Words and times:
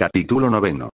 Capítulo 0.00 0.48
noveno. 0.48 0.88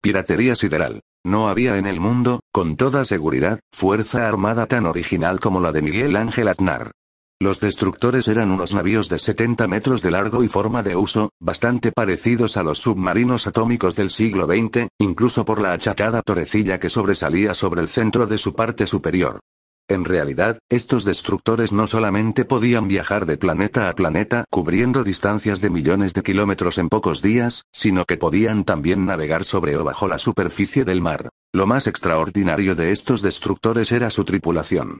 Piratería 0.00 0.54
sideral. 0.54 1.00
No 1.24 1.48
había 1.48 1.78
en 1.78 1.86
el 1.88 1.98
mundo, 1.98 2.42
con 2.52 2.76
toda 2.76 3.04
seguridad, 3.04 3.58
fuerza 3.72 4.28
armada 4.28 4.66
tan 4.66 4.86
original 4.86 5.40
como 5.40 5.58
la 5.58 5.72
de 5.72 5.82
Miguel 5.82 6.14
Ángel 6.14 6.46
Aznar. 6.46 6.92
Los 7.40 7.58
destructores 7.58 8.28
eran 8.28 8.52
unos 8.52 8.72
navíos 8.72 9.08
de 9.08 9.18
70 9.18 9.66
metros 9.66 10.00
de 10.00 10.12
largo 10.12 10.44
y 10.44 10.46
forma 10.46 10.84
de 10.84 10.94
uso, 10.94 11.30
bastante 11.40 11.90
parecidos 11.90 12.56
a 12.56 12.62
los 12.62 12.78
submarinos 12.78 13.48
atómicos 13.48 13.96
del 13.96 14.10
siglo 14.10 14.46
XX, 14.46 14.86
incluso 15.00 15.44
por 15.44 15.60
la 15.60 15.72
achatada 15.72 16.22
torrecilla 16.22 16.78
que 16.78 16.88
sobresalía 16.88 17.54
sobre 17.54 17.80
el 17.80 17.88
centro 17.88 18.28
de 18.28 18.38
su 18.38 18.54
parte 18.54 18.86
superior. 18.86 19.40
En 19.88 20.04
realidad, 20.04 20.58
estos 20.70 21.04
destructores 21.04 21.72
no 21.72 21.86
solamente 21.86 22.44
podían 22.44 22.88
viajar 22.88 23.26
de 23.26 23.36
planeta 23.36 23.88
a 23.88 23.94
planeta 23.94 24.44
cubriendo 24.50 25.04
distancias 25.04 25.60
de 25.60 25.70
millones 25.70 26.14
de 26.14 26.22
kilómetros 26.22 26.78
en 26.78 26.88
pocos 26.88 27.20
días, 27.20 27.64
sino 27.72 28.04
que 28.04 28.16
podían 28.16 28.64
también 28.64 29.04
navegar 29.04 29.44
sobre 29.44 29.76
o 29.76 29.84
bajo 29.84 30.08
la 30.08 30.18
superficie 30.18 30.84
del 30.84 31.02
mar. 31.02 31.28
Lo 31.52 31.66
más 31.66 31.86
extraordinario 31.86 32.74
de 32.74 32.92
estos 32.92 33.20
destructores 33.20 33.92
era 33.92 34.08
su 34.10 34.24
tripulación. 34.24 34.98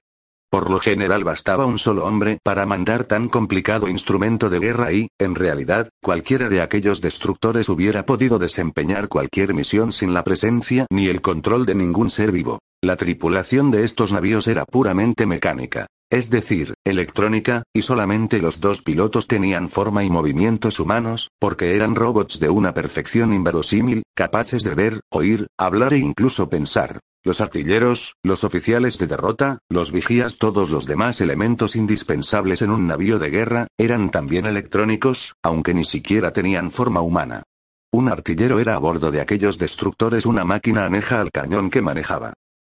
Por 0.51 0.71
lo 0.71 0.79
general 0.81 1.25
bastaba 1.25 1.65
un 1.65 1.79
solo 1.79 2.05
hombre 2.05 2.39
para 2.45 2.67
mandar 2.67 3.05
tan 3.05 3.31
complicado 3.31 3.89
instrumento 3.89 4.51
de 4.51 4.59
guerra 4.59 4.93
y, 4.93 5.09
en 5.19 5.35
realidad, 5.35 5.89
cualquiera 6.03 6.51
de 6.51 6.61
aquellos 6.61 7.01
destructores 7.01 7.71
hubiera 7.71 8.05
podido 8.05 8.39
desempeñar 8.39 9.09
cualquier 9.09 9.55
misión 9.55 9.93
sin 9.93 10.13
la 10.13 10.25
presencia 10.25 10.87
ni 10.91 11.07
el 11.07 11.23
control 11.23 11.65
de 11.65 11.75
ningún 11.75 12.11
ser 12.11 12.33
vivo. 12.33 12.59
La 12.85 12.97
tripulación 12.97 13.71
de 13.71 13.85
estos 13.85 14.11
navíos 14.11 14.49
era 14.49 14.65
puramente 14.65 15.25
mecánica, 15.25 15.87
es 16.11 16.31
decir, 16.31 16.75
electrónica, 16.85 17.63
y 17.73 17.83
solamente 17.83 18.43
los 18.43 18.61
dos 18.61 18.83
pilotos 18.83 19.29
tenían 19.29 19.69
forma 19.69 20.03
y 20.03 20.11
movimientos 20.11 20.81
humanos, 20.81 21.29
porque 21.39 21.77
eran 21.77 21.95
robots 21.95 22.41
de 22.41 22.51
una 22.51 22.75
perfección 22.75 23.33
inverosímil, 23.33 24.03
capaces 24.17 24.65
de 24.65 24.75
ver, 24.75 25.01
oír, 25.13 25.47
hablar 25.57 25.95
e 25.95 25.99
incluso 25.99 26.49
pensar. 26.49 26.99
Los 27.25 27.41
artilleros, 27.41 28.15
los 28.25 28.43
oficiales 28.43 28.99
de 28.99 29.07
derrota, 29.07 29.61
los 29.71 29.93
vigías, 29.93 30.39
todos 30.39 30.71
los 30.71 30.85
demás 30.85 31.21
elementos 31.21 31.77
indispensables 31.77 32.63
en 32.63 32.71
un 32.71 32.89
navío 32.89 33.21
de 33.21 33.31
guerra, 33.31 33.69
eran 33.79 34.11
también 34.11 34.45
electrónicos, 34.45 35.35
aunque 35.45 35.73
ni 35.73 35.85
siquiera 35.85 36.33
tenían 36.33 36.73
forma 36.73 37.01
humana. 37.01 37.45
Un 37.93 38.09
artillero 38.09 38.59
era 38.59 38.75
a 38.75 38.79
bordo 38.79 39.13
de 39.13 39.21
aquellos 39.21 39.57
destructores 39.57 40.27
una 40.27 40.45
máquina 40.45 40.85
aneja 40.85 41.21
al 41.21 41.31
cañón 41.31 41.71
que 41.71 41.81
manejaba. 41.81 42.33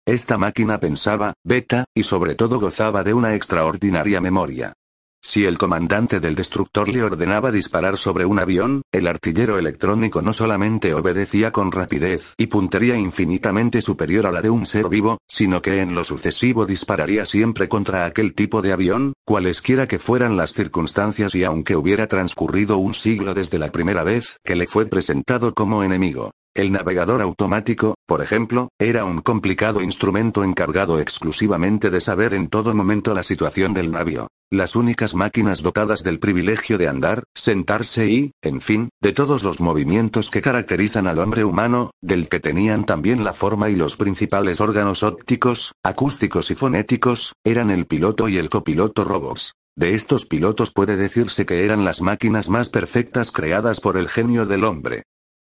Esta 0.08 0.38
máquina 0.38 0.78
pensaba, 0.78 1.34
beta, 1.42 1.84
y 1.92 2.04
sobre 2.04 2.36
todo 2.36 2.60
gozaba 2.60 3.02
de 3.02 3.12
una 3.12 3.34
extraordinaria 3.34 4.20
memoria. 4.20 4.72
Si 5.20 5.44
el 5.44 5.58
comandante 5.58 6.20
del 6.20 6.36
destructor 6.36 6.88
le 6.88 7.02
ordenaba 7.02 7.50
disparar 7.50 7.96
sobre 7.96 8.24
un 8.24 8.38
avión, 8.38 8.82
el 8.92 9.08
artillero 9.08 9.58
electrónico 9.58 10.22
no 10.22 10.32
solamente 10.32 10.94
obedecía 10.94 11.50
con 11.50 11.72
rapidez 11.72 12.34
y 12.38 12.46
puntería 12.46 12.96
infinitamente 12.96 13.82
superior 13.82 14.26
a 14.26 14.30
la 14.30 14.42
de 14.42 14.50
un 14.50 14.64
ser 14.64 14.88
vivo, 14.88 15.18
sino 15.26 15.60
que 15.60 15.80
en 15.80 15.96
lo 15.96 16.04
sucesivo 16.04 16.66
dispararía 16.66 17.26
siempre 17.26 17.68
contra 17.68 18.06
aquel 18.06 18.32
tipo 18.32 18.62
de 18.62 18.72
avión, 18.72 19.12
cualesquiera 19.24 19.88
que 19.88 19.98
fueran 19.98 20.36
las 20.36 20.52
circunstancias 20.52 21.34
y 21.34 21.42
aunque 21.42 21.74
hubiera 21.74 22.06
transcurrido 22.06 22.78
un 22.78 22.94
siglo 22.94 23.34
desde 23.34 23.58
la 23.58 23.72
primera 23.72 24.04
vez 24.04 24.38
que 24.44 24.54
le 24.54 24.68
fue 24.68 24.86
presentado 24.86 25.52
como 25.52 25.82
enemigo. 25.82 26.30
El 26.56 26.72
navegador 26.72 27.20
automático, 27.20 27.96
por 28.06 28.22
ejemplo, 28.22 28.70
era 28.78 29.04
un 29.04 29.20
complicado 29.20 29.82
instrumento 29.82 30.42
encargado 30.42 31.00
exclusivamente 31.00 31.90
de 31.90 32.00
saber 32.00 32.32
en 32.32 32.48
todo 32.48 32.74
momento 32.74 33.12
la 33.12 33.22
situación 33.22 33.74
del 33.74 33.92
navío. 33.92 34.28
Las 34.50 34.74
únicas 34.74 35.14
máquinas 35.14 35.62
dotadas 35.62 36.02
del 36.02 36.18
privilegio 36.18 36.78
de 36.78 36.88
andar, 36.88 37.24
sentarse 37.34 38.06
y, 38.06 38.32
en 38.42 38.62
fin, 38.62 38.88
de 39.02 39.12
todos 39.12 39.42
los 39.42 39.60
movimientos 39.60 40.30
que 40.30 40.40
caracterizan 40.40 41.06
al 41.06 41.18
hombre 41.18 41.44
humano, 41.44 41.90
del 42.00 42.26
que 42.30 42.40
tenían 42.40 42.86
también 42.86 43.22
la 43.22 43.34
forma 43.34 43.68
y 43.68 43.76
los 43.76 43.98
principales 43.98 44.58
órganos 44.62 45.02
ópticos, 45.02 45.72
acústicos 45.84 46.50
y 46.50 46.54
fonéticos, 46.54 47.34
eran 47.44 47.68
el 47.68 47.84
piloto 47.84 48.30
y 48.30 48.38
el 48.38 48.48
copiloto 48.48 49.04
robots. 49.04 49.52
De 49.76 49.94
estos 49.94 50.24
pilotos 50.24 50.72
puede 50.72 50.96
decirse 50.96 51.44
que 51.44 51.66
eran 51.66 51.84
las 51.84 52.00
máquinas 52.00 52.48
más 52.48 52.70
perfectas 52.70 53.30
creadas 53.30 53.78
por 53.78 53.98
el 53.98 54.08
genio 54.08 54.46
del 54.46 54.64
hombre. 54.64 55.02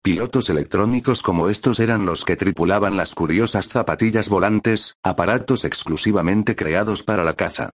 Pilotos 0.07 0.51
electrónicos 0.51 1.21
como 1.21 1.49
estos 1.49 1.81
eran 1.81 2.07
los 2.07 2.25
que 2.25 2.37
tripulaban 2.37 2.97
las 2.97 3.17
curiosas 3.17 3.67
zapatillas 3.67 4.29
volantes, 4.29 4.95
aparatos 5.03 5.65
exclusivamente 5.65 6.55
creados 6.55 7.03
para 7.03 7.25
la 7.25 7.35
caza. 7.35 7.71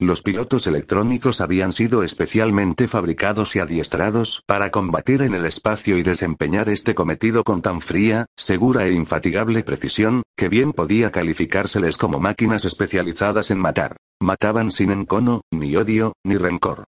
Los 0.00 0.22
pilotos 0.22 0.66
electrónicos 0.66 1.40
habían 1.40 1.70
sido 1.70 2.02
especialmente 2.02 2.88
fabricados 2.88 3.54
y 3.54 3.60
adiestrados 3.60 4.42
para 4.48 4.72
combatir 4.72 5.22
en 5.22 5.36
el 5.36 5.46
espacio 5.46 5.96
y 5.96 6.02
desempeñar 6.02 6.68
este 6.70 6.96
cometido 6.96 7.44
con 7.44 7.62
tan 7.62 7.80
fría, 7.80 8.26
segura 8.36 8.84
e 8.88 8.92
infatigable 8.92 9.62
precisión, 9.62 10.24
que 10.36 10.48
bien 10.48 10.72
podía 10.72 11.12
calificárseles 11.12 11.98
como 11.98 12.18
máquinas 12.18 12.64
especializadas 12.64 13.52
en 13.52 13.60
matar. 13.60 13.96
Mataban 14.20 14.72
sin 14.72 14.90
encono, 14.90 15.42
ni 15.52 15.76
odio, 15.76 16.14
ni 16.24 16.36
rencor. 16.36 16.82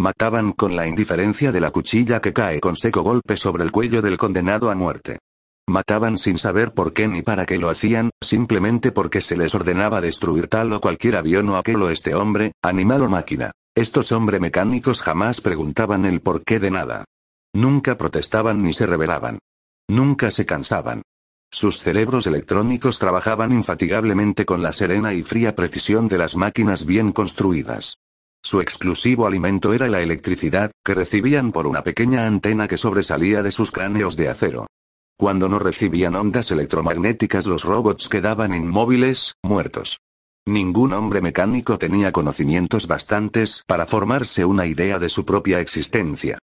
Mataban 0.00 0.52
con 0.52 0.76
la 0.76 0.86
indiferencia 0.86 1.52
de 1.52 1.60
la 1.60 1.72
cuchilla 1.72 2.22
que 2.22 2.32
cae 2.32 2.58
con 2.58 2.74
seco 2.74 3.02
golpe 3.02 3.36
sobre 3.36 3.64
el 3.64 3.70
cuello 3.70 4.00
del 4.00 4.16
condenado 4.16 4.70
a 4.70 4.74
muerte. 4.74 5.18
Mataban 5.68 6.16
sin 6.16 6.38
saber 6.38 6.72
por 6.72 6.94
qué 6.94 7.06
ni 7.06 7.20
para 7.20 7.44
qué 7.44 7.58
lo 7.58 7.68
hacían, 7.68 8.08
simplemente 8.24 8.92
porque 8.92 9.20
se 9.20 9.36
les 9.36 9.54
ordenaba 9.54 10.00
destruir 10.00 10.48
tal 10.48 10.72
o 10.72 10.80
cualquier 10.80 11.16
avión 11.16 11.50
o 11.50 11.58
aquel 11.58 11.82
o 11.82 11.90
este 11.90 12.14
hombre, 12.14 12.52
animal 12.62 13.02
o 13.02 13.10
máquina. 13.10 13.52
Estos 13.74 14.10
hombres 14.12 14.40
mecánicos 14.40 15.02
jamás 15.02 15.42
preguntaban 15.42 16.06
el 16.06 16.22
porqué 16.22 16.60
de 16.60 16.70
nada. 16.70 17.04
Nunca 17.52 17.98
protestaban 17.98 18.62
ni 18.62 18.72
se 18.72 18.86
rebelaban. 18.86 19.38
Nunca 19.86 20.30
se 20.30 20.46
cansaban. 20.46 21.02
Sus 21.52 21.78
cerebros 21.78 22.26
electrónicos 22.26 22.98
trabajaban 22.98 23.52
infatigablemente 23.52 24.46
con 24.46 24.62
la 24.62 24.72
serena 24.72 25.12
y 25.12 25.22
fría 25.22 25.54
precisión 25.54 26.08
de 26.08 26.16
las 26.16 26.36
máquinas 26.36 26.86
bien 26.86 27.12
construidas. 27.12 27.98
Su 28.42 28.60
exclusivo 28.60 29.26
alimento 29.26 29.72
era 29.74 29.88
la 29.88 30.00
electricidad, 30.00 30.70
que 30.84 30.94
recibían 30.94 31.52
por 31.52 31.66
una 31.66 31.82
pequeña 31.82 32.26
antena 32.26 32.68
que 32.68 32.76
sobresalía 32.76 33.42
de 33.42 33.52
sus 33.52 33.70
cráneos 33.70 34.16
de 34.16 34.28
acero. 34.28 34.66
Cuando 35.18 35.48
no 35.48 35.58
recibían 35.58 36.14
ondas 36.14 36.50
electromagnéticas 36.50 37.46
los 37.46 37.64
robots 37.64 38.08
quedaban 38.08 38.54
inmóviles, 38.54 39.34
muertos. 39.42 39.98
Ningún 40.46 40.94
hombre 40.94 41.20
mecánico 41.20 41.78
tenía 41.78 42.10
conocimientos 42.10 42.86
bastantes 42.86 43.62
para 43.66 43.86
formarse 43.86 44.46
una 44.46 44.66
idea 44.66 44.98
de 44.98 45.10
su 45.10 45.26
propia 45.26 45.60
existencia. 45.60 46.38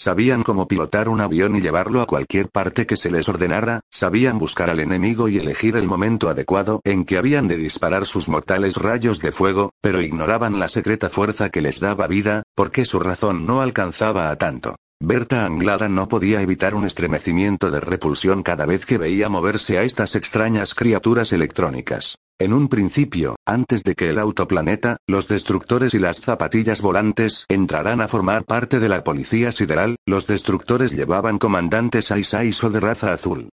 Sabían 0.00 0.44
cómo 0.44 0.68
pilotar 0.68 1.08
un 1.08 1.20
avión 1.20 1.56
y 1.56 1.60
llevarlo 1.60 2.00
a 2.00 2.06
cualquier 2.06 2.50
parte 2.50 2.86
que 2.86 2.96
se 2.96 3.10
les 3.10 3.28
ordenara, 3.28 3.80
sabían 3.90 4.38
buscar 4.38 4.70
al 4.70 4.78
enemigo 4.78 5.28
y 5.28 5.38
elegir 5.38 5.76
el 5.76 5.88
momento 5.88 6.28
adecuado 6.28 6.80
en 6.84 7.04
que 7.04 7.18
habían 7.18 7.48
de 7.48 7.56
disparar 7.56 8.06
sus 8.06 8.28
mortales 8.28 8.76
rayos 8.76 9.20
de 9.20 9.32
fuego, 9.32 9.72
pero 9.80 10.00
ignoraban 10.00 10.60
la 10.60 10.68
secreta 10.68 11.10
fuerza 11.10 11.50
que 11.50 11.62
les 11.62 11.80
daba 11.80 12.06
vida, 12.06 12.44
porque 12.54 12.84
su 12.84 13.00
razón 13.00 13.44
no 13.44 13.60
alcanzaba 13.60 14.30
a 14.30 14.36
tanto. 14.36 14.76
Berta 15.00 15.44
Anglada 15.44 15.88
no 15.88 16.08
podía 16.08 16.42
evitar 16.42 16.74
un 16.74 16.84
estremecimiento 16.84 17.70
de 17.70 17.78
repulsión 17.78 18.42
cada 18.42 18.66
vez 18.66 18.84
que 18.84 18.98
veía 18.98 19.28
moverse 19.28 19.78
a 19.78 19.84
estas 19.84 20.16
extrañas 20.16 20.74
criaturas 20.74 21.32
electrónicas. 21.32 22.18
En 22.40 22.52
un 22.52 22.68
principio, 22.68 23.36
antes 23.46 23.84
de 23.84 23.94
que 23.94 24.10
el 24.10 24.18
autoplaneta, 24.18 24.96
los 25.06 25.28
destructores 25.28 25.94
y 25.94 26.00
las 26.00 26.20
zapatillas 26.20 26.82
volantes 26.82 27.46
entraran 27.48 28.00
a 28.00 28.08
formar 28.08 28.44
parte 28.44 28.80
de 28.80 28.88
la 28.88 29.04
policía 29.04 29.52
sideral, 29.52 29.96
los 30.04 30.26
destructores 30.26 30.92
llevaban 30.92 31.38
comandantes 31.38 32.10
Aisais 32.10 32.62
o 32.64 32.70
de 32.70 32.80
raza 32.80 33.12
azul. 33.12 33.50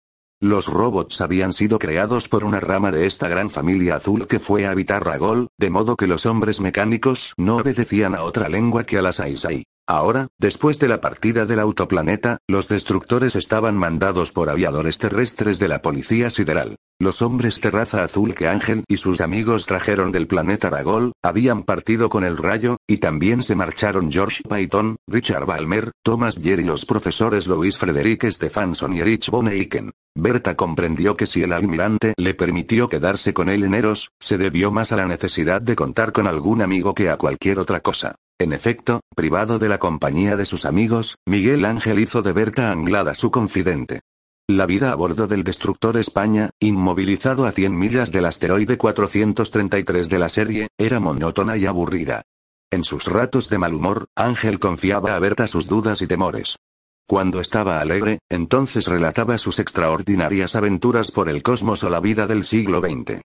Los 0.43 0.69
robots 0.69 1.23
habían 1.23 1.55
sido 1.55 1.79
creados 1.79 2.29
por 2.29 2.45
una 2.45 2.61
rama 2.61 2.91
de 2.91 3.07
esta 3.07 3.29
gran 3.29 3.49
familia 3.49 3.97
azul 3.97 4.27
que 4.27 4.41
fue 4.41 4.67
a 4.67 4.73
habitar 4.73 5.07
Ragol, 5.07 5.49
de 5.59 5.71
modo 5.71 5.97
que 5.97 6.07
los 6.07 6.27
hombres 6.27 6.61
mecánicos 6.61 7.33
no 7.39 7.57
obedecían 7.57 8.15
a 8.15 8.25
otra 8.25 8.51
lengua 8.51 8.85
que 8.85 8.99
a 8.99 9.03
las 9.03 9.21
Aisai. 9.21 9.65
Ahora, 9.91 10.29
después 10.39 10.79
de 10.79 10.87
la 10.87 11.01
partida 11.01 11.47
del 11.47 11.59
autoplaneta, 11.59 12.39
los 12.47 12.69
destructores 12.69 13.35
estaban 13.35 13.77
mandados 13.77 14.31
por 14.31 14.49
aviadores 14.49 14.99
terrestres 14.99 15.59
de 15.59 15.67
la 15.67 15.83
Policía 15.83 16.31
Sideral. 16.31 16.77
Los 17.01 17.23
hombres 17.23 17.61
de 17.61 17.73
raza 17.73 18.05
azul 18.05 18.33
que 18.33 18.47
Ángel 18.47 18.85
y 18.87 18.99
sus 18.99 19.21
amigos 19.21 19.67
trajeron 19.67 20.13
del 20.13 20.29
planeta 20.29 20.71
Ragol, 20.71 21.11
habían 21.25 21.65
partido 21.65 22.09
con 22.09 22.23
el 22.23 22.37
rayo, 22.37 22.77
y 22.87 22.99
también 22.99 23.43
se 23.43 23.57
marcharon 23.57 24.13
George 24.13 24.45
Payton, 24.49 24.95
Richard 25.09 25.45
Balmer, 25.45 25.91
Thomas 26.05 26.37
Jerry 26.41 26.63
y 26.63 26.67
los 26.67 26.87
profesores 26.87 27.49
Louis 27.49 27.77
Frederick 27.77 28.31
Stephenson 28.31 28.95
y 28.95 29.01
Erich 29.01 29.29
von 29.29 29.49
Eichen. 29.49 29.91
Berta 30.15 30.55
comprendió 30.55 31.17
que 31.17 31.27
si 31.27 31.43
el 31.43 31.53
almirante 31.53 32.15
le 32.17 32.35
permitió 32.35 32.89
quedarse 32.89 33.35
con 33.35 33.49
él 33.49 33.65
en 33.65 33.75
Eros, 33.75 34.11
se 34.21 34.39
debió 34.39 34.71
más 34.71 34.93
a 34.93 34.97
la 34.97 35.07
necesidad 35.07 35.61
de 35.61 35.75
contar 35.75 36.13
con 36.13 36.29
algún 36.29 36.63
amigo 36.63 36.95
que 36.95 37.11
a 37.11 37.17
cualquier 37.17 37.59
otra 37.59 37.81
cosa. 37.81 38.15
En 38.41 38.55
efecto, 38.55 39.03
privado 39.15 39.59
de 39.59 39.69
la 39.69 39.77
compañía 39.77 40.35
de 40.35 40.47
sus 40.47 40.65
amigos, 40.65 41.19
Miguel 41.27 41.67
Ángel 41.67 41.99
hizo 41.99 42.23
de 42.23 42.33
Berta 42.33 42.73
Anglada 42.73 43.13
su 43.13 43.31
confidente. 43.31 44.01
La 44.49 44.65
vida 44.65 44.93
a 44.93 44.95
bordo 44.95 45.27
del 45.27 45.45
destructor 45.45 45.99
España, 45.99 46.49
inmovilizado 46.59 47.45
a 47.45 47.53
100 47.53 47.79
millas 47.79 48.13
del 48.13 48.25
asteroide 48.25 48.79
433 48.79 50.09
de 50.09 50.19
la 50.19 50.31
serie, 50.31 50.69
era 50.79 51.01
monótona 51.01 51.59
y 51.59 51.67
aburrida. 51.67 52.23
En 52.71 52.83
sus 52.83 53.09
ratos 53.09 53.51
de 53.51 53.59
mal 53.59 53.75
humor, 53.75 54.07
Ángel 54.17 54.59
confiaba 54.59 55.17
a 55.17 55.19
Berta 55.19 55.47
sus 55.47 55.67
dudas 55.67 56.01
y 56.01 56.07
temores. 56.07 56.57
Cuando 57.07 57.41
estaba 57.41 57.79
alegre, 57.79 58.21
entonces 58.31 58.87
relataba 58.87 59.37
sus 59.37 59.59
extraordinarias 59.59 60.57
aventuras 60.57 61.11
por 61.11 61.29
el 61.29 61.43
cosmos 61.43 61.85
o 61.85 61.91
la 61.91 62.01
vida 62.01 62.27
del 62.27 62.45
siglo 62.45 62.81
XX. 62.81 63.21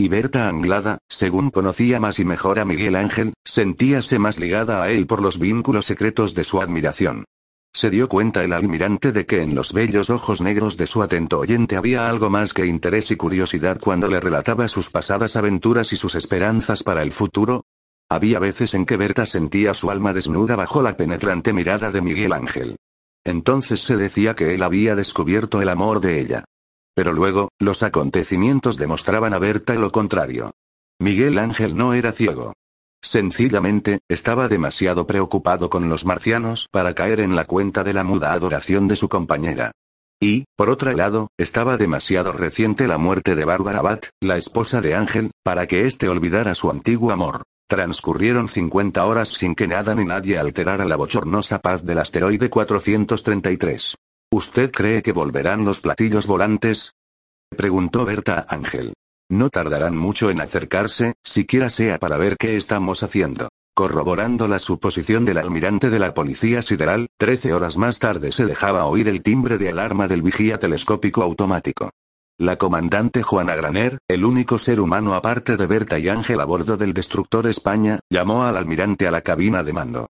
Y 0.00 0.06
Berta 0.06 0.48
Anglada, 0.48 0.98
según 1.08 1.50
conocía 1.50 1.98
más 1.98 2.20
y 2.20 2.24
mejor 2.24 2.60
a 2.60 2.64
Miguel 2.64 2.94
Ángel, 2.94 3.34
sentíase 3.44 4.20
más 4.20 4.38
ligada 4.38 4.80
a 4.80 4.92
él 4.92 5.08
por 5.08 5.20
los 5.20 5.40
vínculos 5.40 5.86
secretos 5.86 6.34
de 6.34 6.44
su 6.44 6.62
admiración. 6.62 7.24
Se 7.74 7.90
dio 7.90 8.08
cuenta 8.08 8.44
el 8.44 8.52
almirante 8.52 9.10
de 9.10 9.26
que 9.26 9.42
en 9.42 9.56
los 9.56 9.72
bellos 9.72 10.08
ojos 10.10 10.40
negros 10.40 10.76
de 10.76 10.86
su 10.86 11.02
atento 11.02 11.40
oyente 11.40 11.76
había 11.76 12.08
algo 12.08 12.30
más 12.30 12.54
que 12.54 12.64
interés 12.64 13.10
y 13.10 13.16
curiosidad 13.16 13.80
cuando 13.80 14.06
le 14.06 14.20
relataba 14.20 14.68
sus 14.68 14.88
pasadas 14.88 15.34
aventuras 15.34 15.92
y 15.92 15.96
sus 15.96 16.14
esperanzas 16.14 16.84
para 16.84 17.02
el 17.02 17.10
futuro. 17.10 17.64
Había 18.08 18.38
veces 18.38 18.74
en 18.74 18.86
que 18.86 18.96
Berta 18.96 19.26
sentía 19.26 19.74
su 19.74 19.90
alma 19.90 20.12
desnuda 20.12 20.54
bajo 20.54 20.80
la 20.80 20.96
penetrante 20.96 21.52
mirada 21.52 21.90
de 21.90 22.02
Miguel 22.02 22.34
Ángel. 22.34 22.76
Entonces 23.24 23.80
se 23.80 23.96
decía 23.96 24.36
que 24.36 24.54
él 24.54 24.62
había 24.62 24.94
descubierto 24.94 25.60
el 25.60 25.68
amor 25.68 26.00
de 26.00 26.20
ella. 26.20 26.44
Pero 26.98 27.12
luego, 27.12 27.50
los 27.60 27.84
acontecimientos 27.84 28.76
demostraban 28.76 29.32
a 29.32 29.38
Berta 29.38 29.72
lo 29.76 29.92
contrario. 29.92 30.50
Miguel 30.98 31.38
Ángel 31.38 31.76
no 31.76 31.94
era 31.94 32.10
ciego. 32.10 32.54
Sencillamente, 33.00 34.00
estaba 34.08 34.48
demasiado 34.48 35.06
preocupado 35.06 35.70
con 35.70 35.88
los 35.88 36.04
marcianos 36.04 36.66
para 36.72 36.96
caer 36.96 37.20
en 37.20 37.36
la 37.36 37.44
cuenta 37.44 37.84
de 37.84 37.92
la 37.92 38.02
muda 38.02 38.32
adoración 38.32 38.88
de 38.88 38.96
su 38.96 39.08
compañera. 39.08 39.70
Y, 40.20 40.46
por 40.56 40.70
otro 40.70 40.90
lado, 40.90 41.28
estaba 41.38 41.76
demasiado 41.76 42.32
reciente 42.32 42.88
la 42.88 42.98
muerte 42.98 43.36
de 43.36 43.44
Bárbara 43.44 43.80
Bat, 43.80 44.06
la 44.20 44.36
esposa 44.36 44.80
de 44.80 44.96
Ángel, 44.96 45.30
para 45.44 45.68
que 45.68 45.86
éste 45.86 46.08
olvidara 46.08 46.56
su 46.56 46.68
antiguo 46.68 47.12
amor. 47.12 47.44
Transcurrieron 47.68 48.48
50 48.48 49.06
horas 49.06 49.28
sin 49.28 49.54
que 49.54 49.68
nada 49.68 49.94
ni 49.94 50.04
nadie 50.04 50.36
alterara 50.36 50.84
la 50.84 50.96
bochornosa 50.96 51.60
paz 51.60 51.84
del 51.84 51.98
asteroide 51.98 52.50
433. 52.50 53.94
¿Usted 54.30 54.70
cree 54.70 55.02
que 55.02 55.12
volverán 55.12 55.64
los 55.64 55.80
platillos 55.80 56.26
volantes? 56.26 56.92
Preguntó 57.48 58.04
Berta 58.04 58.44
a 58.46 58.54
Ángel. 58.54 58.92
No 59.30 59.48
tardarán 59.48 59.96
mucho 59.96 60.28
en 60.28 60.42
acercarse, 60.42 61.14
siquiera 61.24 61.70
sea 61.70 61.98
para 61.98 62.18
ver 62.18 62.36
qué 62.36 62.58
estamos 62.58 63.02
haciendo. 63.02 63.48
Corroborando 63.74 64.46
la 64.46 64.58
suposición 64.58 65.24
del 65.24 65.38
almirante 65.38 65.88
de 65.88 65.98
la 65.98 66.12
policía 66.12 66.60
sideral, 66.60 67.06
trece 67.16 67.54
horas 67.54 67.78
más 67.78 68.00
tarde 68.00 68.30
se 68.32 68.44
dejaba 68.44 68.84
oír 68.84 69.08
el 69.08 69.22
timbre 69.22 69.56
de 69.56 69.70
alarma 69.70 70.08
del 70.08 70.20
vigía 70.20 70.58
telescópico 70.58 71.22
automático. 71.22 71.90
La 72.38 72.56
comandante 72.56 73.22
Juana 73.22 73.56
Graner, 73.56 73.98
el 74.08 74.26
único 74.26 74.58
ser 74.58 74.78
humano 74.78 75.14
aparte 75.14 75.56
de 75.56 75.66
Berta 75.66 75.98
y 75.98 76.10
Ángel 76.10 76.40
a 76.40 76.44
bordo 76.44 76.76
del 76.76 76.92
destructor 76.92 77.46
España, 77.46 78.00
llamó 78.10 78.44
al 78.44 78.58
almirante 78.58 79.08
a 79.08 79.10
la 79.10 79.22
cabina 79.22 79.62
de 79.62 79.72
mando. 79.72 80.07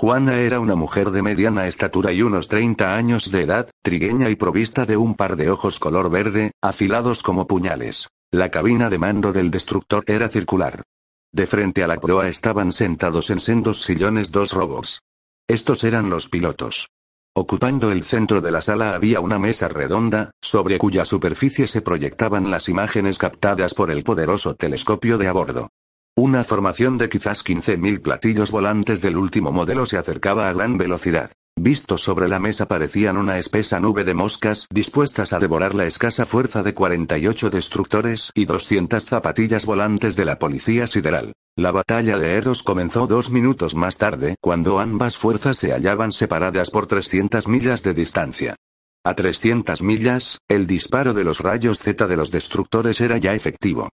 Juana 0.00 0.38
era 0.38 0.60
una 0.60 0.76
mujer 0.76 1.10
de 1.10 1.22
mediana 1.22 1.66
estatura 1.66 2.12
y 2.12 2.22
unos 2.22 2.46
30 2.46 2.94
años 2.94 3.32
de 3.32 3.42
edad, 3.42 3.68
trigueña 3.82 4.30
y 4.30 4.36
provista 4.36 4.86
de 4.86 4.96
un 4.96 5.16
par 5.16 5.34
de 5.34 5.50
ojos 5.50 5.80
color 5.80 6.08
verde, 6.08 6.52
afilados 6.62 7.24
como 7.24 7.48
puñales. 7.48 8.06
La 8.30 8.48
cabina 8.48 8.90
de 8.90 8.98
mando 8.98 9.32
del 9.32 9.50
destructor 9.50 10.04
era 10.06 10.28
circular. 10.28 10.84
De 11.32 11.48
frente 11.48 11.82
a 11.82 11.88
la 11.88 11.96
proa 11.96 12.28
estaban 12.28 12.70
sentados 12.70 13.30
en 13.30 13.40
sendos 13.40 13.82
sillones 13.82 14.30
dos 14.30 14.52
robots. 14.52 15.00
Estos 15.48 15.82
eran 15.82 16.10
los 16.10 16.28
pilotos. 16.28 16.90
Ocupando 17.34 17.90
el 17.90 18.04
centro 18.04 18.40
de 18.40 18.52
la 18.52 18.60
sala 18.60 18.94
había 18.94 19.18
una 19.18 19.40
mesa 19.40 19.66
redonda, 19.66 20.30
sobre 20.40 20.78
cuya 20.78 21.04
superficie 21.04 21.66
se 21.66 21.82
proyectaban 21.82 22.52
las 22.52 22.68
imágenes 22.68 23.18
captadas 23.18 23.74
por 23.74 23.90
el 23.90 24.04
poderoso 24.04 24.54
telescopio 24.54 25.18
de 25.18 25.26
a 25.26 25.32
bordo. 25.32 25.70
Una 26.18 26.42
formación 26.42 26.98
de 26.98 27.08
quizás 27.08 27.44
15.000 27.44 28.02
platillos 28.02 28.50
volantes 28.50 29.00
del 29.00 29.16
último 29.16 29.52
modelo 29.52 29.86
se 29.86 29.98
acercaba 29.98 30.48
a 30.48 30.52
gran 30.52 30.76
velocidad. 30.76 31.30
Vistos 31.56 32.02
sobre 32.02 32.26
la 32.26 32.40
mesa 32.40 32.66
parecían 32.66 33.16
una 33.16 33.38
espesa 33.38 33.78
nube 33.78 34.02
de 34.02 34.14
moscas 34.14 34.66
dispuestas 34.68 35.32
a 35.32 35.38
devorar 35.38 35.76
la 35.76 35.86
escasa 35.86 36.26
fuerza 36.26 36.64
de 36.64 36.74
48 36.74 37.50
destructores 37.50 38.32
y 38.34 38.46
200 38.46 39.04
zapatillas 39.04 39.64
volantes 39.64 40.16
de 40.16 40.24
la 40.24 40.40
policía 40.40 40.88
sideral. 40.88 41.34
La 41.56 41.70
batalla 41.70 42.18
de 42.18 42.34
Eros 42.34 42.64
comenzó 42.64 43.06
dos 43.06 43.30
minutos 43.30 43.76
más 43.76 43.96
tarde, 43.96 44.34
cuando 44.40 44.80
ambas 44.80 45.16
fuerzas 45.16 45.56
se 45.56 45.70
hallaban 45.70 46.10
separadas 46.10 46.70
por 46.70 46.88
300 46.88 47.46
millas 47.46 47.84
de 47.84 47.94
distancia. 47.94 48.56
A 49.04 49.14
300 49.14 49.84
millas, 49.84 50.38
el 50.48 50.66
disparo 50.66 51.14
de 51.14 51.22
los 51.22 51.38
rayos 51.38 51.78
Z 51.78 52.08
de 52.08 52.16
los 52.16 52.32
destructores 52.32 53.00
era 53.00 53.18
ya 53.18 53.34
efectivo. 53.34 53.88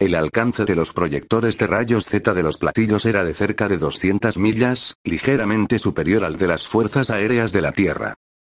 El 0.00 0.14
alcance 0.14 0.64
de 0.64 0.74
los 0.74 0.94
proyectores 0.94 1.58
de 1.58 1.66
rayos 1.66 2.06
Z 2.06 2.32
de 2.32 2.42
los 2.42 2.56
platillos 2.56 3.04
era 3.04 3.22
de 3.22 3.34
cerca 3.34 3.68
de 3.68 3.76
200 3.76 4.38
millas, 4.38 4.94
ligeramente 5.04 5.78
superior 5.78 6.24
al 6.24 6.38
de 6.38 6.46
las 6.46 6.66
fuerzas 6.66 7.10
aéreas 7.10 7.52
de 7.52 7.60
la 7.60 7.72
Tierra. 7.72 8.14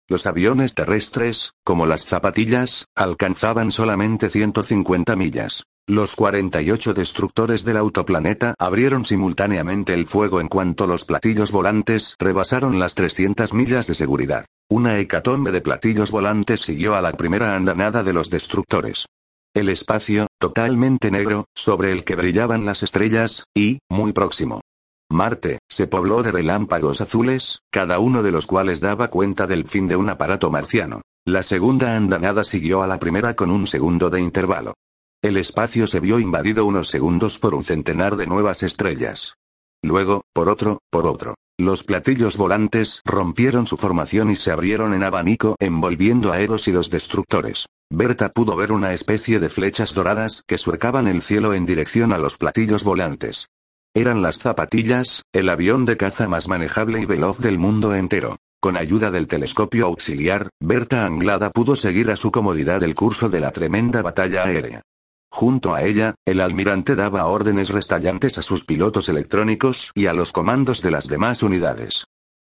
Los 0.09 0.25
aviones 0.25 0.74
terrestres, 0.74 1.51
como 1.63 1.86
las 1.86 2.07
zapatillas, 2.07 2.86
alcanzaban 2.95 3.71
solamente 3.71 4.31
150 4.31 5.15
millas. 5.15 5.65
Los 5.88 6.15
48 6.15 6.95
destructores 6.95 7.63
del 7.63 7.77
autoplaneta 7.77 8.56
abrieron 8.57 9.06
simultáneamente 9.06 9.94
el 9.94 10.07
fuego 10.07 10.42
en 10.42 10.47
cuanto 10.47 10.88
los 10.88 11.06
platillos 11.06 11.51
volantes 11.51 12.15
rebasaron 12.18 12.80
las 12.80 12.95
300 12.95 13.53
millas 13.53 13.86
de 13.86 13.94
seguridad. 13.94 14.47
Una 14.68 14.97
hecatombe 14.97 15.51
de 15.51 15.62
platillos 15.62 16.09
volantes 16.09 16.62
siguió 16.62 16.95
a 16.95 17.01
la 17.01 17.12
primera 17.12 17.56
andanada 17.56 18.01
de 18.01 18.13
los 18.13 18.31
destructores. 18.31 19.06
El 19.56 19.69
espacio, 19.69 20.28
totalmente 20.38 21.12
negro, 21.12 21.46
sobre 21.56 21.94
el 21.94 22.04
que 22.04 22.16
brillaban 22.16 22.66
las 22.66 22.84
estrellas, 22.84 23.46
y, 23.56 23.80
muy 23.90 24.12
próximo. 24.12 24.60
Marte, 25.10 25.60
se 25.69 25.88
pobló 25.88 26.24
de 26.24 26.34
relámpagos 26.34 27.00
azules, 27.00 27.62
cada 27.72 28.00
uno 28.00 28.22
de 28.22 28.34
los 28.34 28.48
cuales 28.48 28.81
daba 28.81 29.07
cuenta 29.07 29.48
del 29.48 29.66
fin 29.66 29.88
de 29.88 29.96
un 29.96 30.10
aparato 30.10 30.52
marciano. 30.52 31.04
La 31.25 31.42
segunda 31.42 31.96
andanada 31.96 32.44
siguió 32.44 32.84
a 32.84 32.88
la 32.88 33.00
primera 33.00 33.34
con 33.38 33.50
un 33.50 33.66
segundo 33.66 34.09
de 34.09 34.19
intervalo. 34.19 34.74
El 35.24 35.38
espacio 35.38 35.88
se 35.88 36.02
vio 36.02 36.19
invadido 36.19 36.66
unos 36.66 36.90
segundos 36.90 37.40
por 37.40 37.56
un 37.56 37.64
centenar 37.64 38.18
de 38.18 38.28
nuevas 38.28 38.62
estrellas. 38.62 39.35
Luego, 39.81 40.24
por 40.33 40.50
otro, 40.50 40.80
por 40.90 41.06
otro. 41.06 41.35
Los 41.57 41.83
platillos 41.83 42.35
volantes 42.35 43.00
rompieron 43.06 43.68
su 43.68 43.78
formación 43.78 44.31
y 44.31 44.35
se 44.35 44.52
abrieron 44.52 44.94
en 44.94 45.04
abanico 45.04 45.56
envolviendo 45.59 46.33
a 46.33 46.42
Eros 46.42 46.68
y 46.68 46.74
los 46.74 46.90
destructores. 46.90 47.68
Berta 47.92 48.30
pudo 48.30 48.56
ver 48.56 48.71
una 48.71 48.94
especie 48.94 49.39
de 49.39 49.49
flechas 49.49 49.94
doradas 49.94 50.44
que 50.47 50.57
surcaban 50.57 51.07
el 51.07 51.21
cielo 51.21 51.54
en 51.54 51.65
dirección 51.65 52.13
a 52.13 52.18
los 52.18 52.37
platillos 52.37 52.83
volantes. 52.83 53.47
Eran 53.94 54.21
las 54.21 54.39
zapatillas, 54.39 55.23
el 55.31 55.49
avión 55.49 55.85
de 55.85 55.95
caza 55.95 56.27
más 56.27 56.47
manejable 56.47 56.99
y 56.99 57.06
veloz 57.06 57.37
del 57.39 57.59
mundo 57.59 57.94
entero. 57.94 58.37
Con 58.59 58.75
ayuda 58.75 59.11
del 59.11 59.27
telescopio 59.27 59.85
auxiliar, 59.85 60.49
Berta 60.59 61.06
Anglada 61.06 61.51
pudo 61.51 61.75
seguir 61.75 62.09
a 62.09 62.15
su 62.15 62.31
comodidad 62.31 62.81
el 62.81 62.95
curso 62.95 63.30
de 63.30 63.39
la 63.39 63.51
tremenda 63.51 64.01
batalla 64.01 64.45
aérea. 64.45 64.81
Junto 65.31 65.75
a 65.75 65.83
ella, 65.83 66.15
el 66.25 66.42
almirante 66.42 66.95
daba 66.95 67.27
órdenes 67.27 67.69
restallantes 67.69 68.39
a 68.39 68.42
sus 68.42 68.65
pilotos 68.65 69.09
electrónicos 69.09 69.92
y 69.94 70.07
a 70.07 70.13
los 70.13 70.31
comandos 70.31 70.81
de 70.81 70.92
las 70.92 71.07
demás 71.07 71.44
unidades. 71.44 72.06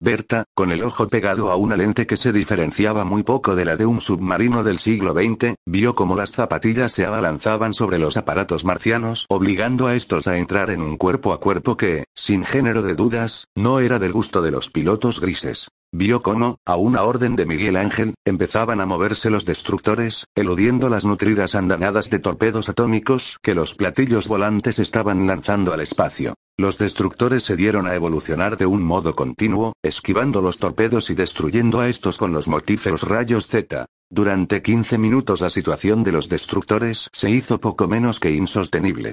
Berta, 0.03 0.47
con 0.53 0.73
el 0.73 0.83
ojo 0.83 1.07
pegado 1.07 1.53
a 1.53 1.57
una 1.57 1.77
lente 1.77 2.09
que 2.09 2.17
se 2.17 2.33
diferenciaba 2.33 3.05
muy 3.05 3.23
poco 3.23 3.55
de 3.55 3.65
la 3.65 3.77
de 3.77 3.87
un 3.87 4.01
submarino 4.01 4.65
del 4.65 4.81
siglo 4.81 5.13
XX, 5.13 5.55
vio 5.65 5.95
cómo 5.95 6.17
las 6.17 6.33
zapatillas 6.33 6.91
se 6.91 7.07
abalanzaban 7.07 7.73
sobre 7.73 8.01
los 8.01 8.17
aparatos 8.17 8.65
marcianos, 8.65 9.27
obligando 9.29 9.87
a 9.87 9.95
estos 9.95 10.27
a 10.27 10.39
entrar 10.39 10.71
en 10.71 10.83
un 10.83 10.97
cuerpo 10.97 11.33
a 11.33 11.39
cuerpo 11.39 11.77
que, 11.77 12.03
sin 12.17 12.45
género 12.45 12.83
de 12.83 12.97
dudas, 12.97 13.47
no 13.55 13.79
era 13.79 14.01
del 14.01 14.11
gusto 14.11 14.43
de 14.43 14.51
los 14.51 14.71
pilotos 14.71 15.21
grises. 15.21 15.69
Vio 15.95 16.23
cómo, 16.23 16.57
a 16.65 16.77
una 16.77 17.03
orden 17.03 17.37
de 17.37 17.45
Miguel 17.45 17.77
Ángel, 17.77 18.15
empezaban 18.25 18.81
a 18.81 18.87
moverse 18.87 19.29
los 19.29 19.45
destructores, 19.45 20.25
eludiendo 20.35 20.89
las 20.89 21.05
nutridas 21.05 21.55
andanadas 21.55 22.09
de 22.09 22.19
torpedos 22.19 22.71
atómicos 22.71 23.37
que 23.43 23.55
los 23.55 23.75
platillos 23.75 24.27
volantes 24.27 24.79
estaban 24.79 25.27
lanzando 25.27 25.75
al 25.75 25.83
espacio. 25.83 26.33
Los 26.59 26.79
destructores 26.79 27.45
se 27.45 27.57
dieron 27.57 27.87
a 27.87 27.95
evolucionar 27.95 28.57
de 28.57 28.65
un 28.65 28.83
modo 28.83 29.15
continuo, 29.15 29.75
esquivando 29.83 30.41
los 30.41 30.59
torpedos 30.59 31.11
y 31.11 31.15
destruyendo 31.15 31.81
a 31.81 31.89
estos 31.89 32.17
con 32.17 32.33
los 32.33 32.49
mortíferos 32.49 33.03
rayos 33.03 33.47
Z. 33.47 33.85
Durante 34.11 34.63
15 34.63 34.97
minutos 34.97 35.43
la 35.43 35.51
situación 35.51 36.05
de 36.05 36.13
los 36.13 36.31
destructores 36.31 37.11
se 37.13 37.29
hizo 37.29 37.61
poco 37.61 37.87
menos 37.87 38.19
que 38.19 38.31
insostenible. 38.31 39.13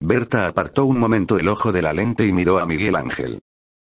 Berta 0.00 0.46
apartó 0.46 0.84
un 0.84 0.98
momento 1.00 1.40
el 1.40 1.48
ojo 1.48 1.72
de 1.72 1.82
la 1.82 1.92
lente 1.92 2.24
y 2.24 2.32
miró 2.32 2.60
a 2.60 2.66
Miguel 2.66 2.94
Ángel. 2.94 3.40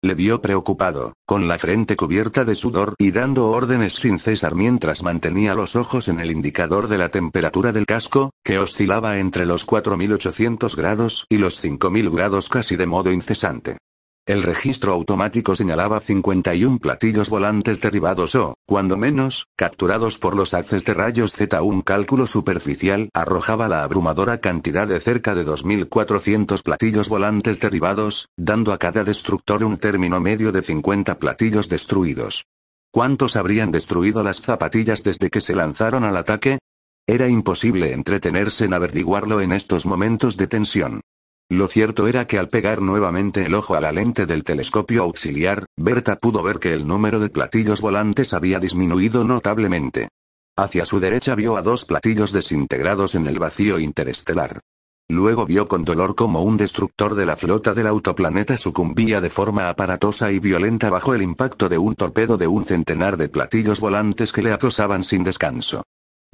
Le 0.05 0.13
vio 0.13 0.39
preocupado, 0.39 1.13
con 1.25 1.47
la 1.47 1.57
frente 1.57 1.95
cubierta 1.95 2.45
de 2.45 2.53
sudor 2.53 2.93
y 2.99 3.09
dando 3.09 3.49
órdenes 3.49 3.95
sin 3.95 4.19
cesar 4.19 4.53
mientras 4.53 5.01
mantenía 5.01 5.55
los 5.55 5.75
ojos 5.75 6.09
en 6.09 6.19
el 6.19 6.29
indicador 6.29 6.87
de 6.89 6.99
la 6.99 7.09
temperatura 7.09 7.71
del 7.71 7.87
casco, 7.87 8.29
que 8.43 8.59
oscilaba 8.59 9.17
entre 9.17 9.47
los 9.47 9.65
4800 9.65 10.75
grados 10.75 11.25
y 11.27 11.39
los 11.39 11.55
5000 11.55 12.11
grados 12.11 12.49
casi 12.49 12.75
de 12.75 12.85
modo 12.85 13.11
incesante. 13.11 13.79
El 14.27 14.41
registro 14.41 14.91
automático 14.91 15.55
señalaba 15.55 15.99
51 15.99 16.79
platillos 16.79 17.29
volantes 17.29 17.79
derribados 17.79 18.33
o, 18.33 18.55
cuando 18.65 18.97
menos, 18.97 19.45
capturados 19.55 20.17
por 20.17 20.35
los 20.35 20.55
haces 20.55 20.83
de 20.83 20.95
rayos 20.95 21.33
Z. 21.33 21.61
Un 21.61 21.83
cálculo 21.83 22.25
superficial 22.25 23.09
arrojaba 23.13 23.67
la 23.67 23.83
abrumadora 23.83 24.39
cantidad 24.39 24.87
de 24.87 24.99
cerca 24.99 25.35
de 25.35 25.45
2.400 25.45 26.63
platillos 26.63 27.07
volantes 27.07 27.59
derribados, 27.59 28.29
dando 28.35 28.73
a 28.73 28.79
cada 28.79 29.03
destructor 29.03 29.63
un 29.63 29.77
término 29.77 30.19
medio 30.19 30.51
de 30.51 30.63
50 30.63 31.19
platillos 31.19 31.69
destruidos. 31.69 32.45
¿Cuántos 32.91 33.35
habrían 33.35 33.69
destruido 33.69 34.23
las 34.23 34.41
zapatillas 34.41 35.03
desde 35.03 35.29
que 35.29 35.41
se 35.41 35.53
lanzaron 35.53 36.03
al 36.03 36.17
ataque? 36.17 36.57
Era 37.05 37.27
imposible 37.27 37.93
entretenerse 37.93 38.65
en 38.65 38.73
averiguarlo 38.73 39.39
en 39.41 39.51
estos 39.51 39.85
momentos 39.85 40.35
de 40.35 40.47
tensión. 40.47 41.01
Lo 41.49 41.67
cierto 41.67 42.07
era 42.07 42.25
que 42.25 42.39
al 42.39 42.47
pegar 42.47 42.81
nuevamente 42.81 43.45
el 43.45 43.53
ojo 43.53 43.75
a 43.75 43.79
la 43.79 43.91
lente 43.91 44.25
del 44.25 44.43
telescopio 44.43 45.03
auxiliar, 45.03 45.65
Berta 45.77 46.15
pudo 46.15 46.41
ver 46.41 46.57
que 46.57 46.73
el 46.73 46.87
número 46.87 47.19
de 47.19 47.29
platillos 47.29 47.81
volantes 47.81 48.33
había 48.33 48.59
disminuido 48.59 49.23
notablemente. 49.23 50.09
Hacia 50.57 50.85
su 50.85 50.99
derecha 50.99 51.35
vio 51.35 51.55
a 51.55 51.61
dos 51.61 51.85
platillos 51.85 52.31
desintegrados 52.31 53.13
en 53.13 53.27
el 53.27 53.37
vacío 53.37 53.77
interestelar. 53.77 54.59
Luego 55.07 55.45
vio 55.45 55.67
con 55.67 55.83
dolor 55.83 56.15
como 56.15 56.41
un 56.41 56.57
destructor 56.57 57.13
de 57.13 57.27
la 57.27 57.35
flota 57.35 57.75
del 57.75 57.85
autoplaneta 57.85 58.57
sucumbía 58.57 59.21
de 59.21 59.29
forma 59.29 59.69
aparatosa 59.69 60.31
y 60.31 60.39
violenta 60.39 60.89
bajo 60.89 61.13
el 61.13 61.21
impacto 61.21 61.69
de 61.69 61.77
un 61.77 61.93
torpedo 61.93 62.37
de 62.37 62.47
un 62.47 62.65
centenar 62.65 63.17
de 63.17 63.29
platillos 63.29 63.79
volantes 63.79 64.31
que 64.31 64.41
le 64.41 64.51
acosaban 64.51 65.03
sin 65.03 65.23
descanso. 65.23 65.83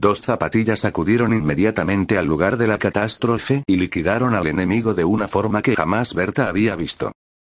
Dos 0.02 0.22
zapatillas 0.22 0.84
acudieron 0.84 1.32
inmediatamente 1.32 2.18
al 2.18 2.26
lugar 2.26 2.58
de 2.58 2.66
la 2.66 2.80
catástrofe 2.80 3.62
y 3.68 3.76
liquidaron 3.76 4.34
al 4.34 4.48
enemigo 4.48 4.96
de 4.96 5.04
una 5.04 5.28
forma 5.28 5.62
que 5.62 5.76
jamás 5.76 6.16
Berta 6.16 6.50
había 6.50 6.76
visto. 6.76 7.12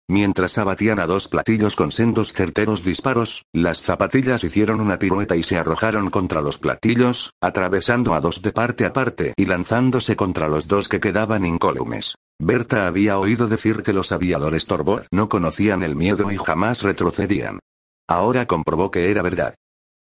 Mientras 0.09 0.57
abatían 0.57 0.99
a 0.99 1.07
dos 1.07 1.29
platillos 1.29 1.77
con 1.77 1.93
sendos 1.93 2.33
certeros 2.33 2.85
disparos, 2.85 3.45
las 3.53 3.83
zapatillas 3.83 4.45
hicieron 4.45 4.81
una 4.81 4.99
pirueta 4.99 5.37
y 5.37 5.43
se 5.43 5.59
arrojaron 5.59 6.09
contra 6.09 6.41
los 6.41 6.59
platillos, 6.59 7.33
atravesando 7.43 8.15
a 8.15 8.23
dos 8.23 8.41
de 8.41 8.53
parte 8.53 8.87
a 8.87 8.95
parte 8.95 9.35
y 9.37 9.45
lanzándose 9.45 10.17
contra 10.17 10.49
los 10.49 10.69
dos 10.69 10.89
que 10.89 11.01
quedaban 11.01 11.45
incólumes. 11.45 12.15
Berta 12.39 12.87
había 12.87 13.19
oído 13.19 13.49
decir 13.49 13.83
que 13.83 13.93
los 13.93 14.11
aviadores 14.11 14.65
Torbor 14.65 15.07
no 15.13 15.29
conocían 15.29 15.83
el 15.83 15.97
miedo 15.97 16.33
y 16.33 16.39
jamás 16.39 16.81
retrocedían. 16.81 17.59
Ahora 18.09 18.47
comprobó 18.47 18.91
que 18.91 19.11
era 19.11 19.21
verdad. 19.21 19.55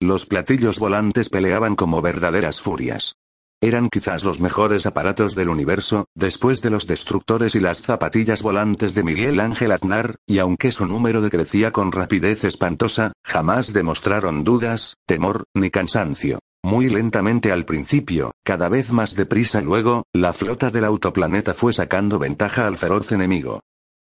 Los 0.04 0.26
platillos 0.26 0.78
volantes 0.78 1.30
peleaban 1.30 1.76
como 1.76 2.02
verdaderas 2.02 2.60
furias. 2.60 3.14
Eran 3.62 3.88
quizás 3.88 4.22
los 4.22 4.42
mejores 4.42 4.84
aparatos 4.84 5.34
del 5.34 5.48
universo, 5.48 6.04
después 6.14 6.60
de 6.60 6.68
los 6.68 6.86
destructores 6.86 7.54
y 7.54 7.60
las 7.60 7.80
zapatillas 7.80 8.42
volantes 8.42 8.94
de 8.94 9.02
Miguel 9.02 9.40
Ángel 9.40 9.72
Aznar, 9.72 10.16
y 10.26 10.40
aunque 10.40 10.72
su 10.72 10.84
número 10.84 11.22
decrecía 11.22 11.70
con 11.70 11.90
rapidez 11.90 12.44
espantosa, 12.44 13.14
jamás 13.24 13.72
demostraron 13.72 14.44
dudas, 14.44 14.96
temor, 15.06 15.44
ni 15.54 15.70
cansancio. 15.70 16.38
Muy 16.62 16.90
lentamente 16.90 17.50
al 17.50 17.64
principio, 17.64 18.32
cada 18.44 18.68
vez 18.68 18.92
más 18.92 19.16
deprisa 19.16 19.62
luego, 19.62 20.04
la 20.12 20.34
flota 20.34 20.70
del 20.70 20.84
autoplaneta 20.84 21.54
fue 21.54 21.72
sacando 21.72 22.18
ventaja 22.18 22.66
al 22.66 22.76
feroz 22.76 23.10
enemigo. 23.10 23.60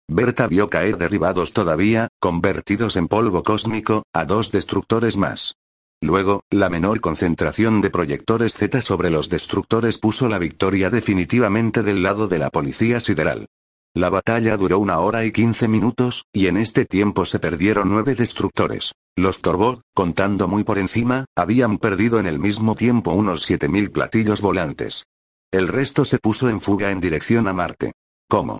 Berta 0.09 0.47
vio 0.47 0.69
caer 0.69 0.97
derribados 0.97 1.53
todavía, 1.53 2.09
convertidos 2.19 2.97
en 2.97 3.07
polvo 3.07 3.41
cósmico, 3.41 4.03
a 4.13 4.25
dos 4.25 4.51
destructores 4.51 5.15
más. 5.15 5.55
Luego, 6.03 6.43
la 6.49 6.69
menor 6.69 6.99
concentración 6.99 7.79
de 7.79 7.89
proyectores 7.89 8.55
Z 8.55 8.81
sobre 8.81 9.09
los 9.09 9.29
destructores 9.29 9.97
puso 9.97 10.27
la 10.27 10.37
victoria 10.37 10.89
definitivamente 10.89 11.81
del 11.81 12.03
lado 12.03 12.27
de 12.27 12.39
la 12.39 12.49
policía 12.49 12.99
sideral. 12.99 13.47
La 13.95 14.09
batalla 14.09 14.57
duró 14.57 14.79
una 14.79 14.99
hora 14.99 15.23
y 15.23 15.31
quince 15.31 15.69
minutos, 15.69 16.25
y 16.33 16.47
en 16.47 16.57
este 16.57 16.83
tiempo 16.83 17.23
se 17.23 17.39
perdieron 17.39 17.89
nueve 17.89 18.15
destructores. 18.15 18.91
Los 19.15 19.41
Torbot, 19.41 19.79
contando 19.93 20.49
muy 20.49 20.65
por 20.65 20.77
encima, 20.77 21.23
habían 21.37 21.77
perdido 21.77 22.19
en 22.19 22.27
el 22.27 22.37
mismo 22.37 22.75
tiempo 22.75 23.13
unos 23.13 23.43
siete 23.43 23.69
mil 23.69 23.89
platillos 23.89 24.41
volantes. 24.41 25.05
El 25.53 25.69
resto 25.69 26.03
se 26.03 26.19
puso 26.19 26.49
en 26.49 26.59
fuga 26.59 26.91
en 26.91 26.99
dirección 26.99 27.47
a 27.47 27.53
Marte. 27.53 27.93
¿Cómo? 28.27 28.59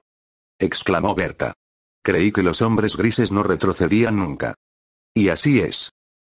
exclamó 0.59 1.13
Berta. 1.13 1.55
Creí 2.05 2.31
que 2.31 2.43
los 2.43 2.62
hombres 2.62 2.95
grises 2.95 3.33
no 3.33 3.43
retrocedían 3.43 4.15
nunca. 4.15 4.55
Y 5.13 5.27
así 5.27 5.59
es. 5.59 5.91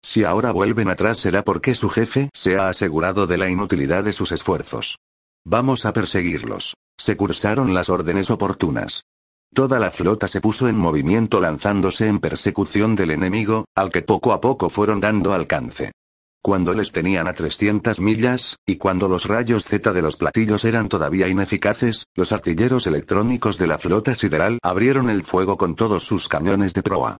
Si 0.10 0.24
ahora 0.24 0.52
vuelven 0.52 0.88
atrás 0.88 1.18
será 1.18 1.44
porque 1.44 1.76
su 1.76 1.90
jefe 1.90 2.30
se 2.34 2.58
ha 2.58 2.70
asegurado 2.70 3.28
de 3.28 3.38
la 3.38 3.50
inutilidad 3.50 4.06
de 4.06 4.14
sus 4.14 4.32
esfuerzos. 4.32 5.00
Vamos 5.46 5.86
a 5.86 5.92
perseguirlos. 5.92 6.76
Se 6.98 7.18
cursaron 7.18 7.74
las 7.74 7.90
órdenes 7.90 8.32
oportunas. 8.32 9.02
Toda 9.54 9.80
la 9.80 9.92
flota 9.92 10.30
se 10.30 10.40
puso 10.40 10.70
en 10.70 10.78
movimiento 10.78 11.42
lanzándose 11.42 12.08
en 12.08 12.20
persecución 12.20 12.96
del 12.96 13.12
enemigo, 13.12 13.66
al 13.76 13.92
que 13.92 14.02
poco 14.02 14.32
a 14.32 14.40
poco 14.40 14.70
fueron 14.70 15.02
dando 15.02 15.34
alcance. 15.34 15.92
Cuando 16.42 16.74
les 16.74 16.94
tenían 16.94 17.28
a 17.28 17.34
300 17.34 18.00
millas, 18.00 18.56
y 18.66 18.78
cuando 18.78 19.10
los 19.10 19.26
rayos 19.26 19.66
Z 19.66 19.92
de 19.92 20.02
los 20.02 20.16
platillos 20.16 20.64
eran 20.64 20.88
todavía 20.88 21.28
ineficaces, 21.28 22.06
los 22.16 22.32
artilleros 22.32 22.88
electrónicos 22.88 23.58
de 23.58 23.68
la 23.68 23.78
flota 23.78 24.16
sideral 24.16 24.58
abrieron 24.64 25.10
el 25.10 25.26
fuego 25.26 25.58
con 25.58 25.76
todos 25.76 26.06
sus 26.06 26.30
cañones 26.30 26.74
de 26.74 26.82
proa. 26.82 27.18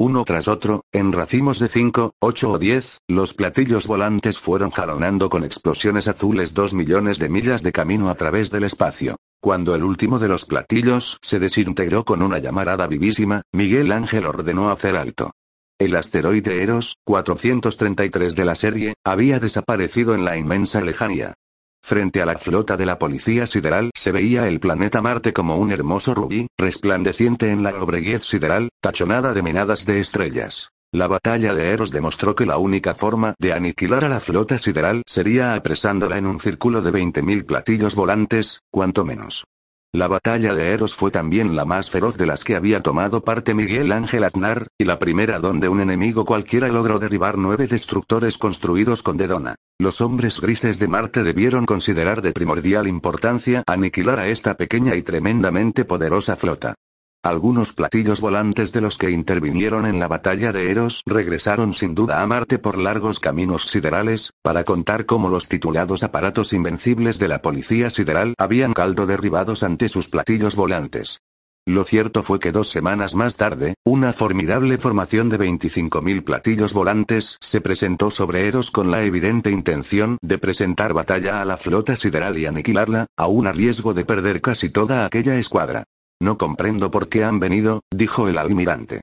Uno 0.00 0.24
tras 0.24 0.48
otro, 0.48 0.86
en 0.92 1.12
racimos 1.12 1.58
de 1.58 1.68
cinco, 1.68 2.14
ocho 2.20 2.52
o 2.52 2.58
diez, 2.58 3.00
los 3.06 3.34
platillos 3.34 3.86
volantes 3.86 4.38
fueron 4.38 4.70
jalonando 4.70 5.28
con 5.28 5.44
explosiones 5.44 6.08
azules 6.08 6.54
dos 6.54 6.72
millones 6.72 7.18
de 7.18 7.28
millas 7.28 7.62
de 7.62 7.70
camino 7.70 8.08
a 8.08 8.14
través 8.14 8.50
del 8.50 8.64
espacio. 8.64 9.16
Cuando 9.42 9.74
el 9.74 9.84
último 9.84 10.18
de 10.18 10.28
los 10.28 10.46
platillos 10.46 11.18
se 11.20 11.38
desintegró 11.38 12.06
con 12.06 12.22
una 12.22 12.38
llamarada 12.38 12.86
vivísima, 12.86 13.42
Miguel 13.52 13.92
Ángel 13.92 14.24
ordenó 14.24 14.70
hacer 14.70 14.96
alto. 14.96 15.32
El 15.78 15.94
asteroide 15.94 16.62
Eros, 16.62 16.96
433 17.04 18.34
de 18.34 18.44
la 18.46 18.54
serie, 18.54 18.94
había 19.04 19.38
desaparecido 19.38 20.14
en 20.14 20.24
la 20.24 20.38
inmensa 20.38 20.80
lejanía. 20.80 21.34
Frente 21.82 22.22
a 22.22 22.26
la 22.26 22.36
flota 22.36 22.76
de 22.76 22.86
la 22.86 22.98
policía 22.98 23.46
sideral 23.46 23.90
se 23.94 24.12
veía 24.12 24.46
el 24.46 24.60
planeta 24.60 25.02
Marte 25.02 25.32
como 25.32 25.56
un 25.56 25.72
hermoso 25.72 26.14
rubí, 26.14 26.46
resplandeciente 26.56 27.50
en 27.50 27.62
la 27.62 27.70
obreguez 27.82 28.24
sideral, 28.24 28.68
tachonada 28.80 29.32
de 29.32 29.42
minadas 29.42 29.86
de 29.86 30.00
estrellas. 30.00 30.70
La 30.92 31.06
batalla 31.06 31.54
de 31.54 31.70
Eros 31.70 31.92
demostró 31.92 32.34
que 32.34 32.46
la 32.46 32.58
única 32.58 32.94
forma 32.94 33.34
de 33.38 33.52
aniquilar 33.52 34.04
a 34.04 34.08
la 34.08 34.18
flota 34.18 34.58
sideral 34.58 35.02
sería 35.06 35.54
apresándola 35.54 36.18
en 36.18 36.26
un 36.26 36.40
círculo 36.40 36.82
de 36.82 36.92
20.000 36.92 37.46
platillos 37.46 37.94
volantes, 37.94 38.60
cuanto 38.72 39.04
menos. 39.04 39.44
La 39.92 40.06
batalla 40.06 40.54
de 40.54 40.72
Eros 40.72 40.94
fue 40.94 41.10
también 41.10 41.56
la 41.56 41.64
más 41.64 41.90
feroz 41.90 42.16
de 42.16 42.24
las 42.24 42.44
que 42.44 42.54
había 42.54 42.80
tomado 42.80 43.24
parte 43.24 43.54
Miguel 43.54 43.90
Ángel 43.90 44.22
Aznar, 44.22 44.68
y 44.78 44.84
la 44.84 45.00
primera 45.00 45.40
donde 45.40 45.68
un 45.68 45.80
enemigo 45.80 46.24
cualquiera 46.24 46.68
logró 46.68 47.00
derribar 47.00 47.36
nueve 47.36 47.66
destructores 47.66 48.38
construidos 48.38 49.02
con 49.02 49.16
dedona. 49.16 49.56
Los 49.80 50.00
hombres 50.00 50.40
grises 50.40 50.78
de 50.78 50.86
Marte 50.86 51.24
debieron 51.24 51.66
considerar 51.66 52.22
de 52.22 52.30
primordial 52.30 52.86
importancia 52.86 53.64
aniquilar 53.66 54.20
a 54.20 54.28
esta 54.28 54.54
pequeña 54.54 54.94
y 54.94 55.02
tremendamente 55.02 55.84
poderosa 55.84 56.36
flota. 56.36 56.76
Algunos 57.22 57.74
platillos 57.74 58.22
volantes 58.22 58.72
de 58.72 58.80
los 58.80 58.96
que 58.96 59.10
intervinieron 59.10 59.84
en 59.84 60.00
la 60.00 60.08
batalla 60.08 60.52
de 60.52 60.70
Eros 60.70 61.02
regresaron 61.04 61.74
sin 61.74 61.94
duda 61.94 62.22
a 62.22 62.26
Marte 62.26 62.58
por 62.58 62.78
largos 62.78 63.20
caminos 63.20 63.66
siderales, 63.66 64.30
para 64.42 64.64
contar 64.64 65.04
cómo 65.04 65.28
los 65.28 65.46
titulados 65.46 66.02
aparatos 66.02 66.54
invencibles 66.54 67.18
de 67.18 67.28
la 67.28 67.42
policía 67.42 67.90
sideral 67.90 68.32
habían 68.38 68.72
caldo 68.72 69.06
derribados 69.06 69.62
ante 69.64 69.90
sus 69.90 70.08
platillos 70.08 70.56
volantes. 70.56 71.18
Lo 71.66 71.84
cierto 71.84 72.22
fue 72.22 72.40
que 72.40 72.52
dos 72.52 72.70
semanas 72.70 73.14
más 73.14 73.36
tarde, 73.36 73.74
una 73.84 74.14
formidable 74.14 74.78
formación 74.78 75.28
de 75.28 75.40
25.000 75.40 76.24
platillos 76.24 76.72
volantes 76.72 77.36
se 77.42 77.60
presentó 77.60 78.10
sobre 78.10 78.48
Eros 78.48 78.70
con 78.70 78.90
la 78.90 79.02
evidente 79.02 79.50
intención 79.50 80.16
de 80.22 80.38
presentar 80.38 80.94
batalla 80.94 81.42
a 81.42 81.44
la 81.44 81.58
flota 81.58 81.96
sideral 81.96 82.38
y 82.38 82.46
aniquilarla, 82.46 83.08
aún 83.14 83.46
a 83.46 83.52
riesgo 83.52 83.92
de 83.92 84.06
perder 84.06 84.40
casi 84.40 84.70
toda 84.70 85.04
aquella 85.04 85.36
escuadra. 85.36 85.84
No 86.22 86.36
comprendo 86.36 86.90
por 86.90 87.08
qué 87.08 87.24
han 87.24 87.40
venido, 87.40 87.80
dijo 87.90 88.28
el 88.28 88.36
almirante. 88.36 89.00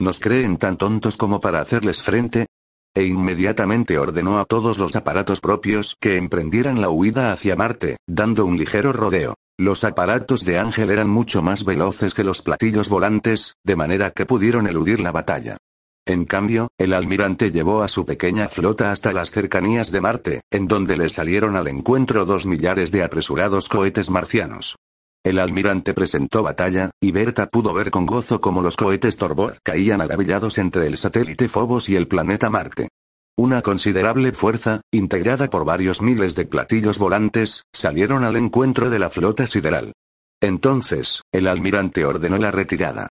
¿Nos 0.00 0.20
creen 0.20 0.56
tan 0.56 0.76
tontos 0.76 1.16
como 1.16 1.40
para 1.40 1.60
hacerles 1.60 2.02
frente? 2.02 2.46
E 2.94 3.04
inmediatamente 3.04 3.98
ordenó 3.98 4.40
a 4.40 4.44
todos 4.44 4.78
los 4.78 4.96
aparatos 4.96 5.40
propios 5.40 5.96
que 6.00 6.16
emprendieran 6.16 6.80
la 6.80 6.88
huida 6.90 7.32
hacia 7.32 7.56
Marte, 7.56 7.98
dando 8.08 8.46
un 8.46 8.56
ligero 8.56 8.92
rodeo. 8.92 9.34
Los 9.58 9.84
aparatos 9.84 10.44
de 10.44 10.58
Ángel 10.58 10.90
eran 10.90 11.08
mucho 11.10 11.42
más 11.42 11.64
veloces 11.64 12.14
que 12.14 12.24
los 12.24 12.40
platillos 12.40 12.88
volantes, 12.88 13.56
de 13.64 13.76
manera 13.76 14.10
que 14.10 14.24
pudieron 14.24 14.66
eludir 14.66 15.00
la 15.00 15.12
batalla. 15.12 15.58
En 16.06 16.24
cambio, 16.24 16.68
el 16.78 16.94
almirante 16.94 17.50
llevó 17.50 17.82
a 17.82 17.88
su 17.88 18.06
pequeña 18.06 18.48
flota 18.48 18.90
hasta 18.90 19.12
las 19.12 19.30
cercanías 19.30 19.92
de 19.92 20.00
Marte, 20.00 20.40
en 20.50 20.66
donde 20.66 20.96
le 20.96 21.08
salieron 21.10 21.56
al 21.56 21.68
encuentro 21.68 22.24
dos 22.24 22.46
millares 22.46 22.90
de 22.90 23.02
apresurados 23.02 23.68
cohetes 23.68 24.08
marcianos. 24.08 24.76
El 25.22 25.38
almirante 25.38 25.92
presentó 25.92 26.42
batalla, 26.42 26.90
y 26.98 27.12
Berta 27.12 27.46
pudo 27.46 27.74
ver 27.74 27.90
con 27.90 28.06
gozo 28.06 28.40
cómo 28.40 28.62
los 28.62 28.76
cohetes 28.76 29.18
Torbor 29.18 29.58
caían 29.62 30.00
agavillados 30.00 30.56
entre 30.56 30.86
el 30.86 30.96
satélite 30.96 31.48
Phobos 31.48 31.90
y 31.90 31.96
el 31.96 32.08
planeta 32.08 32.48
Marte. 32.48 32.88
Una 33.36 33.60
considerable 33.60 34.32
fuerza, 34.32 34.80
integrada 34.90 35.48
por 35.48 35.66
varios 35.66 36.00
miles 36.00 36.34
de 36.36 36.46
platillos 36.46 36.98
volantes, 36.98 37.64
salieron 37.72 38.24
al 38.24 38.36
encuentro 38.36 38.88
de 38.88 38.98
la 38.98 39.10
flota 39.10 39.46
sideral. 39.46 39.92
Entonces, 40.40 41.22
el 41.32 41.48
almirante 41.48 42.06
ordenó 42.06 42.38
la 42.38 42.50
retirada. 42.50 43.08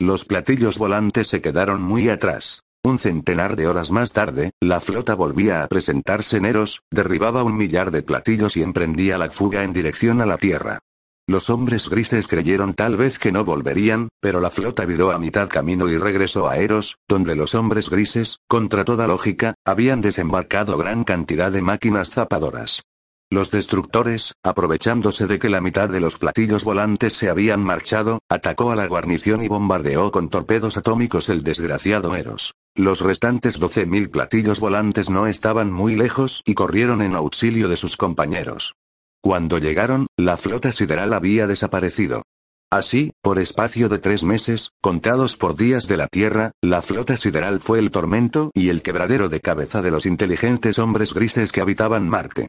Los 0.00 0.24
platillos 0.24 0.78
volantes 0.78 1.28
se 1.28 1.40
quedaron 1.40 1.80
muy 1.80 2.08
atrás. 2.08 2.62
Un 2.84 2.98
centenar 2.98 3.54
de 3.54 3.68
horas 3.68 3.92
más 3.92 4.12
tarde, 4.12 4.50
la 4.60 4.80
flota 4.80 5.14
volvía 5.14 5.62
a 5.62 5.68
presentarse 5.68 6.38
en 6.38 6.46
Eros, 6.46 6.82
derribaba 6.90 7.44
un 7.44 7.56
millar 7.56 7.92
de 7.92 8.02
platillos 8.02 8.56
y 8.56 8.64
emprendía 8.64 9.16
la 9.16 9.30
fuga 9.30 9.62
en 9.62 9.72
dirección 9.72 10.20
a 10.20 10.26
la 10.26 10.38
Tierra. 10.38 10.80
Los 11.28 11.50
hombres 11.50 11.88
grises 11.88 12.26
creyeron 12.26 12.74
tal 12.74 12.96
vez 12.96 13.18
que 13.18 13.30
no 13.30 13.44
volverían, 13.44 14.08
pero 14.20 14.40
la 14.40 14.50
flota 14.50 14.84
viró 14.84 15.12
a 15.12 15.18
mitad 15.18 15.48
camino 15.48 15.88
y 15.88 15.96
regresó 15.96 16.48
a 16.48 16.56
Eros, 16.56 16.96
donde 17.08 17.36
los 17.36 17.54
hombres 17.54 17.90
grises, 17.90 18.38
contra 18.48 18.84
toda 18.84 19.06
lógica, 19.06 19.54
habían 19.64 20.00
desembarcado 20.00 20.76
gran 20.76 21.04
cantidad 21.04 21.52
de 21.52 21.62
máquinas 21.62 22.10
zapadoras. 22.10 22.82
Los 23.30 23.50
destructores, 23.50 24.34
aprovechándose 24.42 25.26
de 25.26 25.38
que 25.38 25.48
la 25.48 25.60
mitad 25.60 25.88
de 25.88 26.00
los 26.00 26.18
platillos 26.18 26.64
volantes 26.64 27.14
se 27.14 27.30
habían 27.30 27.64
marchado, 27.64 28.18
atacó 28.28 28.72
a 28.72 28.76
la 28.76 28.86
guarnición 28.86 29.42
y 29.42 29.48
bombardeó 29.48 30.10
con 30.10 30.28
torpedos 30.28 30.76
atómicos 30.76 31.30
el 31.30 31.44
desgraciado 31.44 32.14
Eros. 32.16 32.52
Los 32.74 33.00
restantes 33.00 33.60
12.000 33.60 34.10
platillos 34.10 34.60
volantes 34.60 35.08
no 35.08 35.26
estaban 35.28 35.72
muy 35.72 35.94
lejos 35.94 36.42
y 36.44 36.54
corrieron 36.54 37.00
en 37.00 37.14
auxilio 37.14 37.68
de 37.68 37.76
sus 37.76 37.96
compañeros. 37.96 38.74
Cuando 39.22 39.58
llegaron, 39.58 40.08
la 40.18 40.36
flota 40.36 40.72
sideral 40.72 41.12
había 41.12 41.46
desaparecido. 41.46 42.24
Así, 42.72 43.12
por 43.22 43.38
espacio 43.38 43.88
de 43.88 43.98
tres 43.98 44.24
meses, 44.24 44.70
contados 44.80 45.36
por 45.36 45.54
días 45.54 45.86
de 45.86 45.96
la 45.96 46.08
Tierra, 46.08 46.50
la 46.60 46.82
flota 46.82 47.16
sideral 47.16 47.60
fue 47.60 47.78
el 47.78 47.92
tormento 47.92 48.50
y 48.52 48.70
el 48.70 48.82
quebradero 48.82 49.28
de 49.28 49.40
cabeza 49.40 49.80
de 49.80 49.92
los 49.92 50.06
inteligentes 50.06 50.80
hombres 50.80 51.14
grises 51.14 51.52
que 51.52 51.60
habitaban 51.60 52.08
Marte. 52.08 52.48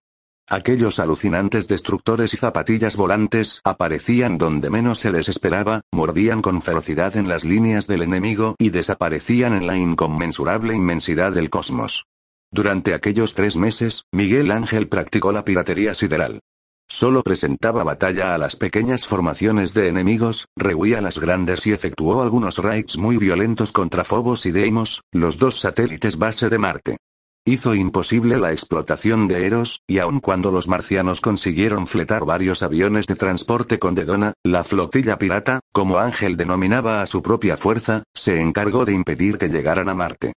Aquellos 0.49 0.99
alucinantes 0.99 1.67
destructores 1.67 2.33
y 2.33 2.37
zapatillas 2.37 2.95
volantes 2.95 3.61
aparecían 3.63 4.39
donde 4.39 4.71
menos 4.71 4.99
se 4.99 5.11
les 5.11 5.29
esperaba, 5.29 5.81
mordían 5.91 6.41
con 6.41 6.63
ferocidad 6.63 7.15
en 7.17 7.29
las 7.29 7.43
líneas 7.43 7.85
del 7.85 8.01
enemigo 8.01 8.55
y 8.57 8.71
desaparecían 8.71 9.53
en 9.53 9.67
la 9.67 9.77
inconmensurable 9.77 10.73
inmensidad 10.73 11.33
del 11.33 11.51
cosmos. 11.51 12.05
Durante 12.51 12.93
aquellos 12.93 13.35
tres 13.35 13.57
meses, 13.57 14.05
Miguel 14.11 14.51
Ángel 14.51 14.87
practicó 14.87 15.31
la 15.31 15.45
piratería 15.45 15.93
sideral. 15.93 16.39
Solo 16.87 17.23
presentaba 17.23 17.83
batalla 17.83 18.35
a 18.35 18.37
las 18.37 18.55
pequeñas 18.55 19.07
formaciones 19.07 19.73
de 19.73 19.87
enemigos, 19.87 20.47
rehuía 20.55 21.01
las 21.01 21.19
grandes 21.19 21.65
y 21.65 21.71
efectuó 21.71 22.21
algunos 22.21 22.59
raids 22.59 22.97
muy 22.97 23.17
violentos 23.17 23.71
contra 23.71 24.03
Phobos 24.03 24.45
y 24.45 24.51
Deimos, 24.51 25.01
los 25.11 25.39
dos 25.39 25.59
satélites 25.59 26.17
base 26.17 26.49
de 26.49 26.57
Marte. 26.57 26.97
Hizo 27.45 27.75
imposible 27.75 28.37
la 28.37 28.53
explotación 28.53 29.27
de 29.27 29.45
Eros, 29.45 29.81
y 29.85 29.97
aun 29.97 30.21
cuando 30.21 30.49
los 30.49 30.69
marcianos 30.69 31.19
consiguieron 31.19 31.87
fletar 31.87 32.23
varios 32.23 32.63
aviones 32.63 33.05
de 33.05 33.15
transporte 33.15 33.79
con 33.79 33.95
Dedona, 33.95 34.31
la 34.45 34.63
flotilla 34.63 35.17
pirata, 35.17 35.59
como 35.73 35.97
Ángel 35.97 36.37
denominaba 36.37 37.01
a 37.01 37.07
su 37.07 37.21
propia 37.21 37.57
fuerza, 37.57 38.03
se 38.13 38.39
encargó 38.39 38.85
de 38.85 38.93
impedir 38.93 39.37
que 39.37 39.49
llegaran 39.49 39.89
a 39.89 39.93
Marte. 39.93 40.31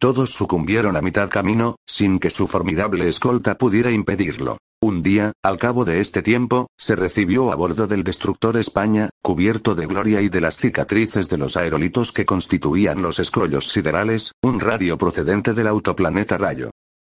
Todos 0.00 0.30
sucumbieron 0.32 0.96
a 0.96 1.00
mitad 1.00 1.28
camino, 1.28 1.76
sin 1.86 2.18
que 2.18 2.30
su 2.30 2.48
formidable 2.48 3.08
escolta 3.08 3.56
pudiera 3.56 3.92
impedirlo. 3.92 4.58
Día, 5.02 5.32
al 5.42 5.58
cabo 5.58 5.84
de 5.84 6.00
este 6.00 6.22
tiempo, 6.22 6.68
se 6.76 6.96
recibió 6.96 7.52
a 7.52 7.56
bordo 7.56 7.86
del 7.86 8.04
destructor 8.04 8.56
España, 8.56 9.10
cubierto 9.22 9.74
de 9.74 9.86
gloria 9.86 10.20
y 10.20 10.28
de 10.28 10.40
las 10.40 10.58
cicatrices 10.58 11.28
de 11.28 11.38
los 11.38 11.56
aerolitos 11.56 12.12
que 12.12 12.24
constituían 12.24 13.02
los 13.02 13.18
escollos 13.18 13.68
siderales, 13.68 14.32
un 14.42 14.60
radio 14.60 14.98
procedente 14.98 15.54
del 15.54 15.66
autoplaneta 15.66 16.38
Rayo. 16.38 16.70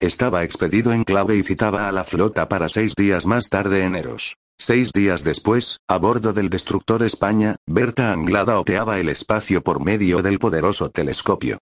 Estaba 0.00 0.44
expedido 0.44 0.92
en 0.92 1.04
clave 1.04 1.36
y 1.36 1.42
citaba 1.42 1.88
a 1.88 1.92
la 1.92 2.04
flota 2.04 2.48
para 2.48 2.68
seis 2.68 2.94
días 2.96 3.26
más 3.26 3.48
tarde 3.48 3.84
en 3.84 3.96
Eros. 3.96 4.36
Seis 4.56 4.92
días 4.92 5.24
después, 5.24 5.78
a 5.88 5.98
bordo 5.98 6.32
del 6.32 6.50
destructor 6.50 7.02
España, 7.02 7.56
Berta 7.66 8.12
Anglada 8.12 8.58
oteaba 8.58 8.98
el 8.98 9.08
espacio 9.08 9.62
por 9.62 9.84
medio 9.84 10.22
del 10.22 10.38
poderoso 10.38 10.90
telescopio. 10.90 11.58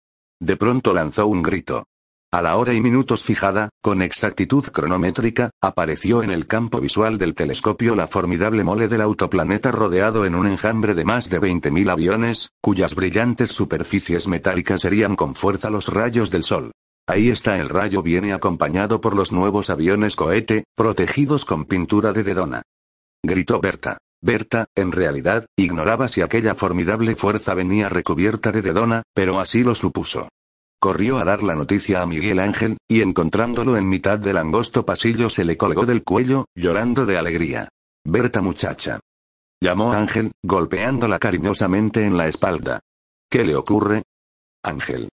De 0.42 0.58
pronto 0.58 0.94
lanzó 0.94 1.28
un 1.28 1.42
grito. 1.42 1.86
A 2.34 2.42
la 2.42 2.56
hora 2.56 2.74
y 2.74 2.80
minutos 2.80 3.24
fijada, 3.24 3.72
con 3.82 4.02
exactitud 4.02 4.64
cronométrica, 4.64 5.50
apareció 5.62 6.24
en 6.24 6.32
el 6.32 6.48
campo 6.48 6.80
visual 6.80 7.18
del 7.18 7.36
telescopio 7.36 7.94
la 7.94 8.08
formidable 8.08 8.64
mole 8.64 8.88
del 8.88 9.02
autoplaneta 9.02 9.70
rodeado 9.70 10.26
en 10.26 10.36
un 10.36 10.48
enjambre 10.48 10.94
de 10.94 11.04
más 11.04 11.30
de 11.30 11.42
20.000 11.42 11.92
aviones, 11.92 12.48
cuyas 12.62 12.96
brillantes 12.96 13.52
superficies 13.52 14.30
metálicas 14.30 14.86
herían 14.86 15.18
con 15.18 15.36
fuerza 15.36 15.70
los 15.70 15.90
rayos 15.90 16.32
del 16.32 16.46
Sol. 16.46 16.72
Ahí 17.06 17.30
está 17.30 17.60
el 17.60 17.68
rayo 17.68 18.02
viene 18.02 18.32
acompañado 18.32 19.02
por 19.02 19.14
los 19.14 19.34
nuevos 19.34 19.70
aviones 19.70 20.16
cohete, 20.16 20.64
protegidos 20.74 21.44
con 21.44 21.66
pintura 21.66 22.14
de 22.14 22.24
dedona. 22.24 22.62
Gritó 23.22 23.60
Berta. 23.60 23.98
Berta, 24.22 24.68
en 24.74 24.94
realidad, 24.94 25.48
ignoraba 25.58 26.08
si 26.08 26.22
aquella 26.22 26.56
formidable 26.56 27.14
fuerza 27.18 27.56
venía 27.56 27.90
recubierta 27.90 28.54
de 28.54 28.62
dedona, 28.62 29.04
pero 29.14 29.42
así 29.42 29.64
lo 29.64 29.76
supuso. 29.76 30.30
Corrió 30.84 31.20
a 31.20 31.24
dar 31.24 31.44
la 31.44 31.54
noticia 31.54 32.02
a 32.02 32.08
Miguel 32.08 32.40
Ángel, 32.40 32.78
y 32.88 33.02
encontrándolo 33.02 33.78
en 33.78 33.88
mitad 33.88 34.18
del 34.18 34.38
angosto 34.38 34.84
pasillo 34.84 35.30
se 35.30 35.46
le 35.46 35.56
colgó 35.56 35.86
del 35.86 36.04
cuello, 36.04 36.46
llorando 36.56 37.06
de 37.06 37.20
alegría. 37.20 37.70
Berta 38.04 38.42
muchacha. 38.42 39.00
Llamó 39.62 39.94
Ángel, 39.94 40.32
golpeándola 40.42 41.20
cariñosamente 41.20 42.04
en 42.04 42.18
la 42.18 42.28
espalda. 42.28 42.80
¿Qué 43.30 43.46
le 43.46 43.56
ocurre? 43.56 44.02
Ángel. 44.64 45.10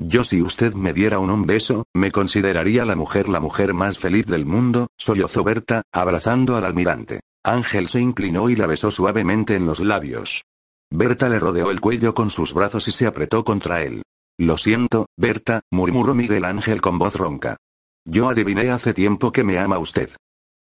Yo 0.00 0.24
si 0.24 0.42
usted 0.42 0.74
me 0.74 0.92
diera 0.92 1.20
un, 1.20 1.30
un 1.30 1.46
beso, 1.46 1.84
me 1.94 2.10
consideraría 2.10 2.84
la 2.84 2.96
mujer 2.96 3.28
la 3.28 3.38
mujer 3.38 3.74
más 3.74 4.00
feliz 4.00 4.26
del 4.26 4.44
mundo, 4.44 4.88
sollozó 4.98 5.44
Berta, 5.44 5.82
abrazando 5.92 6.56
al 6.56 6.64
almirante. 6.64 7.20
Ángel 7.44 7.88
se 7.88 8.00
inclinó 8.00 8.50
y 8.50 8.56
la 8.56 8.66
besó 8.66 8.90
suavemente 8.90 9.54
en 9.54 9.66
los 9.66 9.78
labios. 9.78 10.42
Berta 10.90 11.28
le 11.28 11.38
rodeó 11.38 11.70
el 11.70 11.80
cuello 11.80 12.12
con 12.12 12.28
sus 12.28 12.54
brazos 12.54 12.88
y 12.88 12.90
se 12.90 13.06
apretó 13.06 13.44
contra 13.44 13.84
él. 13.84 14.02
Lo 14.38 14.56
siento, 14.56 15.06
Berta, 15.16 15.60
murmuró 15.70 16.14
Miguel 16.14 16.44
Ángel 16.44 16.80
con 16.80 16.98
voz 16.98 17.16
ronca. 17.16 17.56
Yo 18.04 18.28
adiviné 18.28 18.70
hace 18.70 18.94
tiempo 18.94 19.30
que 19.32 19.44
me 19.44 19.58
ama 19.58 19.78
usted. 19.78 20.10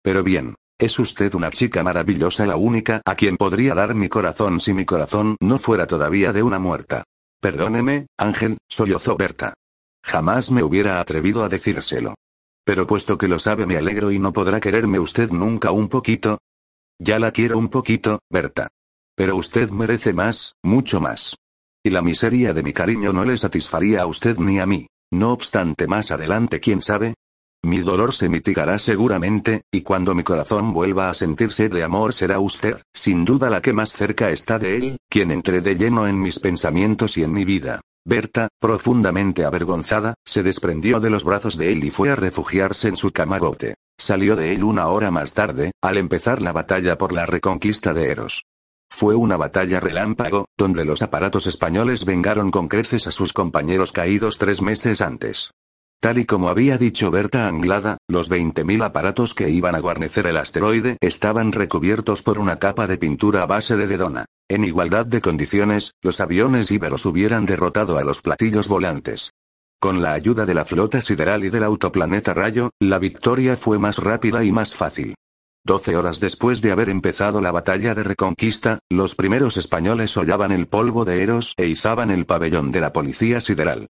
Pero 0.03 0.23
bien, 0.23 0.57
es 0.79 0.99
usted 0.99 1.35
una 1.35 1.51
chica 1.51 1.83
maravillosa, 1.83 2.47
la 2.47 2.57
única 2.57 3.03
a 3.05 3.15
quien 3.15 3.37
podría 3.37 3.75
dar 3.75 3.95
mi 3.95 4.09
corazón 4.09 4.61
si 4.61 4.73
mi 4.73 4.85
corazón 4.85 5.37
no 5.41 5.59
fuera 5.59 5.87
todavía 5.87 6.33
de 6.33 6.43
una 6.43 6.59
muerta. 6.59 7.05
Perdóneme, 7.41 8.07
Ángel, 8.19 8.59
sollozó 8.69 9.17
Berta. 9.17 9.55
Jamás 10.03 10.51
me 10.51 10.63
hubiera 10.63 11.01
atrevido 11.01 11.43
a 11.45 11.49
decírselo. 11.49 12.15
Pero 12.65 12.87
puesto 12.87 13.19
que 13.19 13.29
lo 13.29 13.39
sabe 13.39 13.67
me 13.67 13.77
alegro 13.77 14.11
y 14.11 14.19
no 14.19 14.33
podrá 14.33 14.61
quererme 14.61 14.99
usted 14.99 15.31
nunca 15.31 15.71
un 15.71 15.89
poquito. 15.89 16.39
Ya 16.99 17.19
la 17.19 17.33
quiero 17.33 17.59
un 17.59 17.69
poquito, 17.69 18.21
Berta. 18.31 18.69
Pero 19.15 19.37
usted 19.37 19.71
merece 19.71 20.13
más, 20.13 20.55
mucho 20.63 21.01
más. 21.01 21.37
Y 21.83 21.91
la 21.91 22.03
miseria 22.03 22.53
de 22.53 22.63
mi 22.63 22.73
cariño 22.73 23.13
no 23.13 23.25
le 23.25 23.37
satisfaría 23.37 24.03
a 24.03 24.07
usted 24.07 24.37
ni 24.39 24.59
a 24.59 24.67
mí. 24.67 24.87
No 25.13 25.33
obstante, 25.33 25.87
más 25.87 26.11
adelante, 26.11 26.61
quién 26.61 26.83
sabe, 26.83 27.15
mi 27.63 27.81
dolor 27.81 28.15
se 28.15 28.31
mitigará 28.31 28.79
seguramente, 28.79 29.63
y 29.71 29.83
cuando 29.83 30.15
mi 30.15 30.23
corazón 30.23 30.73
vuelva 30.73 31.11
a 31.11 31.15
sentirse 31.15 31.69
de 31.69 31.83
amor 31.83 32.15
será 32.15 32.41
usted, 32.41 32.79
sin 32.95 33.27
duda 33.27 33.51
la 33.51 33.61
que 33.61 33.75
más 33.75 33.93
cerca 33.93 34.31
está 34.31 34.59
de 34.59 34.77
él, 34.77 34.97
quien 35.11 35.31
entre 35.31 35.61
de 35.61 35.77
lleno 35.77 36.07
en 36.07 36.19
mis 36.19 36.39
pensamientos 36.39 37.19
y 37.19 37.23
en 37.23 37.33
mi 37.33 37.45
vida. 37.45 37.83
Berta, 38.07 38.49
profundamente 38.59 39.45
avergonzada, 39.45 40.15
se 40.25 40.43
desprendió 40.43 41.01
de 41.01 41.11
los 41.11 41.25
brazos 41.25 41.59
de 41.59 41.73
él 41.73 41.85
y 41.85 41.91
fue 41.91 42.11
a 42.11 42.17
refugiarse 42.17 42.89
en 42.89 42.97
su 42.97 43.13
camarote. 43.13 43.75
Salió 43.99 44.37
de 44.37 44.55
él 44.55 44.65
una 44.65 44.87
hora 44.87 45.11
más 45.11 45.35
tarde, 45.35 45.73
al 45.83 45.99
empezar 45.99 46.41
la 46.41 46.53
batalla 46.53 46.97
por 46.97 47.13
la 47.13 47.27
reconquista 47.27 47.93
de 47.93 48.11
Eros. 48.11 48.45
Fue 48.91 49.15
una 49.15 49.37
batalla 49.37 49.81
relámpago, 49.81 50.47
donde 50.59 50.85
los 50.85 51.01
aparatos 51.01 51.47
españoles 51.47 52.05
vengaron 52.05 52.51
con 52.51 52.69
creces 52.69 53.07
a 53.07 53.13
sus 53.13 53.33
compañeros 53.33 53.93
caídos 53.93 54.37
tres 54.37 54.61
meses 54.61 55.01
antes. 55.01 55.53
Tal 56.01 56.19
y 56.19 56.25
como 56.25 56.49
había 56.49 56.79
dicho 56.79 57.11
Berta 57.11 57.47
Anglada, 57.47 57.99
los 58.09 58.31
20.000 58.31 58.83
aparatos 58.85 59.35
que 59.35 59.51
iban 59.51 59.75
a 59.75 59.81
guarnecer 59.81 60.27
el 60.27 60.39
asteroide 60.39 60.97
estaban 61.01 61.53
recubiertos 61.53 62.23
por 62.23 62.39
una 62.39 62.59
capa 62.59 62.87
de 62.87 62.97
pintura 62.97 63.43
a 63.43 63.47
base 63.47 63.77
de 63.77 63.87
dedona. 63.87 64.25
En 64.49 64.65
igualdad 64.65 65.07
de 65.07 65.21
condiciones, 65.21 65.93
los 66.03 66.21
aviones 66.21 66.71
íberos 66.71 67.05
hubieran 67.05 67.45
derrotado 67.45 67.99
a 67.99 68.05
los 68.05 68.23
platillos 68.23 68.67
volantes. 68.67 69.31
Con 69.79 70.03
la 70.03 70.13
ayuda 70.13 70.47
de 70.47 70.55
la 70.55 70.65
flota 70.65 71.01
sideral 71.01 71.45
y 71.45 71.51
del 71.51 71.65
autoplaneta 71.65 72.35
Rayo, 72.35 72.71
la 72.81 72.99
victoria 72.99 73.57
fue 73.57 73.79
más 73.79 73.99
rápida 73.99 74.43
y 74.43 74.53
más 74.53 74.75
fácil. 74.75 75.15
Doce 75.65 75.97
horas 75.97 76.21
después 76.21 76.63
de 76.63 76.73
haber 76.73 76.89
empezado 76.89 77.41
la 77.41 77.53
batalla 77.53 77.95
de 77.95 78.03
reconquista, 78.03 78.79
los 78.89 79.15
primeros 79.15 79.57
españoles 79.57 80.17
hollaban 80.17 80.53
el 80.53 80.67
polvo 80.67 81.05
de 81.05 81.23
Eros 81.23 81.55
e 81.59 81.67
izaban 81.67 82.11
el 82.11 82.25
pabellón 82.25 82.73
de 82.73 82.81
la 82.81 82.93
policía 82.93 83.41
sideral. 83.41 83.87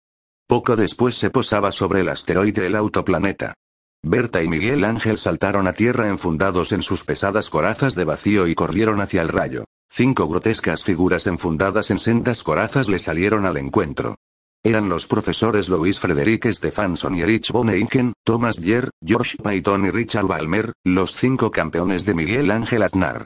Poco 0.49 0.75
después 0.75 1.15
se 1.15 1.31
posaba 1.31 1.71
sobre 1.71 2.01
el 2.01 2.09
asteroide 2.09 2.67
el 2.67 2.75
autoplaneta. 2.75 3.55
Berta 4.03 4.43
y 4.43 4.49
Miguel 4.49 4.85
Ángel 4.85 5.19
saltaron 5.19 5.69
a 5.69 5.73
tierra 5.73 6.09
enfundados 6.09 6.73
en 6.73 6.83
sus 6.83 7.05
pesadas 7.05 7.51
corazas 7.51 7.95
de 7.95 8.05
vacío 8.05 8.49
y 8.49 8.55
corrieron 8.55 9.01
hacia 9.01 9.23
el 9.23 9.29
rayo. 9.29 9.65
Cinco 9.89 10.27
grotescas 10.27 10.83
figuras 10.83 11.27
enfundadas 11.27 11.91
en 11.91 11.99
sendas 11.99 12.43
corazas 12.43 12.89
le 12.89 12.99
salieron 12.99 13.47
al 13.47 13.59
encuentro. 13.59 14.17
Eran 14.63 14.91
los 14.91 15.07
profesores 15.07 15.71
Louis 15.71 15.99
Frederick 15.99 16.53
Stefanson 16.53 17.15
y 17.15 17.23
Erich 17.23 17.51
Boneichen, 17.51 18.13
Thomas 18.25 18.59
Yer, 18.59 18.91
George 19.03 19.39
Payton 19.43 19.87
y 19.87 19.91
Richard 19.91 20.27
Balmer, 20.27 20.73
los 20.85 21.15
cinco 21.15 21.51
campeones 21.51 22.05
de 22.05 22.13
Miguel 22.13 22.51
Ángel 22.51 22.83
Aznar. 22.83 23.25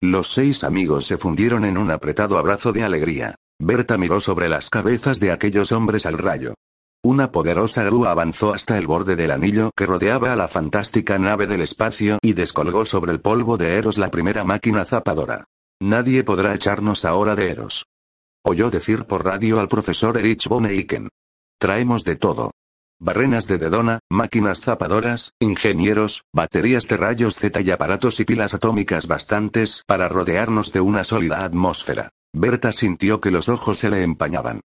Los 0.00 0.32
seis 0.32 0.62
amigos 0.62 1.06
se 1.06 1.18
fundieron 1.18 1.64
en 1.64 1.76
un 1.76 1.90
apretado 1.90 2.38
abrazo 2.38 2.72
de 2.72 2.84
alegría. 2.84 3.34
Berta 3.58 3.98
miró 3.98 4.20
sobre 4.20 4.48
las 4.48 4.70
cabezas 4.70 5.18
de 5.18 5.32
aquellos 5.32 5.72
hombres 5.72 6.06
al 6.06 6.18
rayo. 6.18 6.54
Una 7.02 7.32
poderosa 7.32 7.82
grúa 7.82 8.12
avanzó 8.12 8.54
hasta 8.54 8.78
el 8.78 8.86
borde 8.86 9.16
del 9.16 9.32
anillo 9.32 9.72
que 9.76 9.86
rodeaba 9.86 10.32
a 10.32 10.36
la 10.36 10.46
fantástica 10.46 11.18
nave 11.18 11.48
del 11.48 11.62
espacio 11.62 12.18
y 12.22 12.34
descolgó 12.34 12.84
sobre 12.84 13.10
el 13.10 13.20
polvo 13.20 13.56
de 13.56 13.76
Eros 13.76 13.98
la 13.98 14.10
primera 14.12 14.44
máquina 14.44 14.84
zapadora. 14.84 15.46
Nadie 15.80 16.22
podrá 16.22 16.54
echarnos 16.54 17.04
ahora 17.04 17.34
de 17.34 17.50
Eros. 17.50 17.86
Oyó 18.48 18.70
decir 18.70 19.06
por 19.06 19.24
radio 19.24 19.58
al 19.58 19.66
profesor 19.66 20.16
Erich 20.16 20.46
Boneiken. 20.46 21.08
Traemos 21.58 22.04
de 22.04 22.14
todo. 22.14 22.52
Barrenas 23.00 23.48
de 23.48 23.58
dedona, 23.58 23.98
máquinas 24.08 24.60
zapadoras, 24.60 25.32
ingenieros, 25.40 26.22
baterías 26.32 26.86
de 26.86 26.96
rayos 26.96 27.34
Z 27.40 27.60
y 27.60 27.72
aparatos 27.72 28.20
y 28.20 28.24
pilas 28.24 28.54
atómicas 28.54 29.08
bastantes 29.08 29.82
para 29.84 30.08
rodearnos 30.08 30.72
de 30.72 30.80
una 30.80 31.02
sólida 31.02 31.44
atmósfera. 31.44 32.10
Berta 32.32 32.70
sintió 32.70 33.20
que 33.20 33.32
los 33.32 33.48
ojos 33.48 33.78
se 33.78 33.90
le 33.90 34.04
empañaban. 34.04 34.60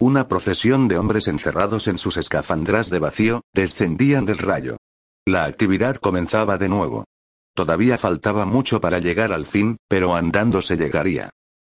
Una 0.00 0.28
procesión 0.28 0.88
de 0.88 0.96
hombres 0.96 1.28
encerrados 1.28 1.88
en 1.88 1.98
sus 1.98 2.16
escafandras 2.16 2.88
de 2.88 3.00
vacío, 3.00 3.42
descendían 3.52 4.24
del 4.24 4.38
rayo. 4.38 4.78
La 5.26 5.44
actividad 5.44 5.96
comenzaba 5.96 6.56
de 6.56 6.70
nuevo. 6.70 7.04
Todavía 7.54 7.98
faltaba 7.98 8.46
mucho 8.46 8.80
para 8.80 8.98
llegar 8.98 9.30
al 9.30 9.44
fin, 9.44 9.76
pero 9.88 10.14
andando 10.14 10.62
se 10.62 10.78
llegaría. 10.78 11.28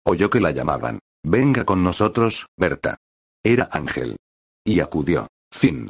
Oyó 0.04 0.28
que 0.28 0.40
la 0.40 0.50
llamaban. 0.50 0.98
Venga 1.24 1.64
con 1.64 1.84
nosotros, 1.84 2.46
Berta. 2.58 2.96
Era 3.44 3.68
Ángel. 3.70 4.16
Y 4.64 4.80
acudió. 4.80 5.28
Fin. 5.52 5.88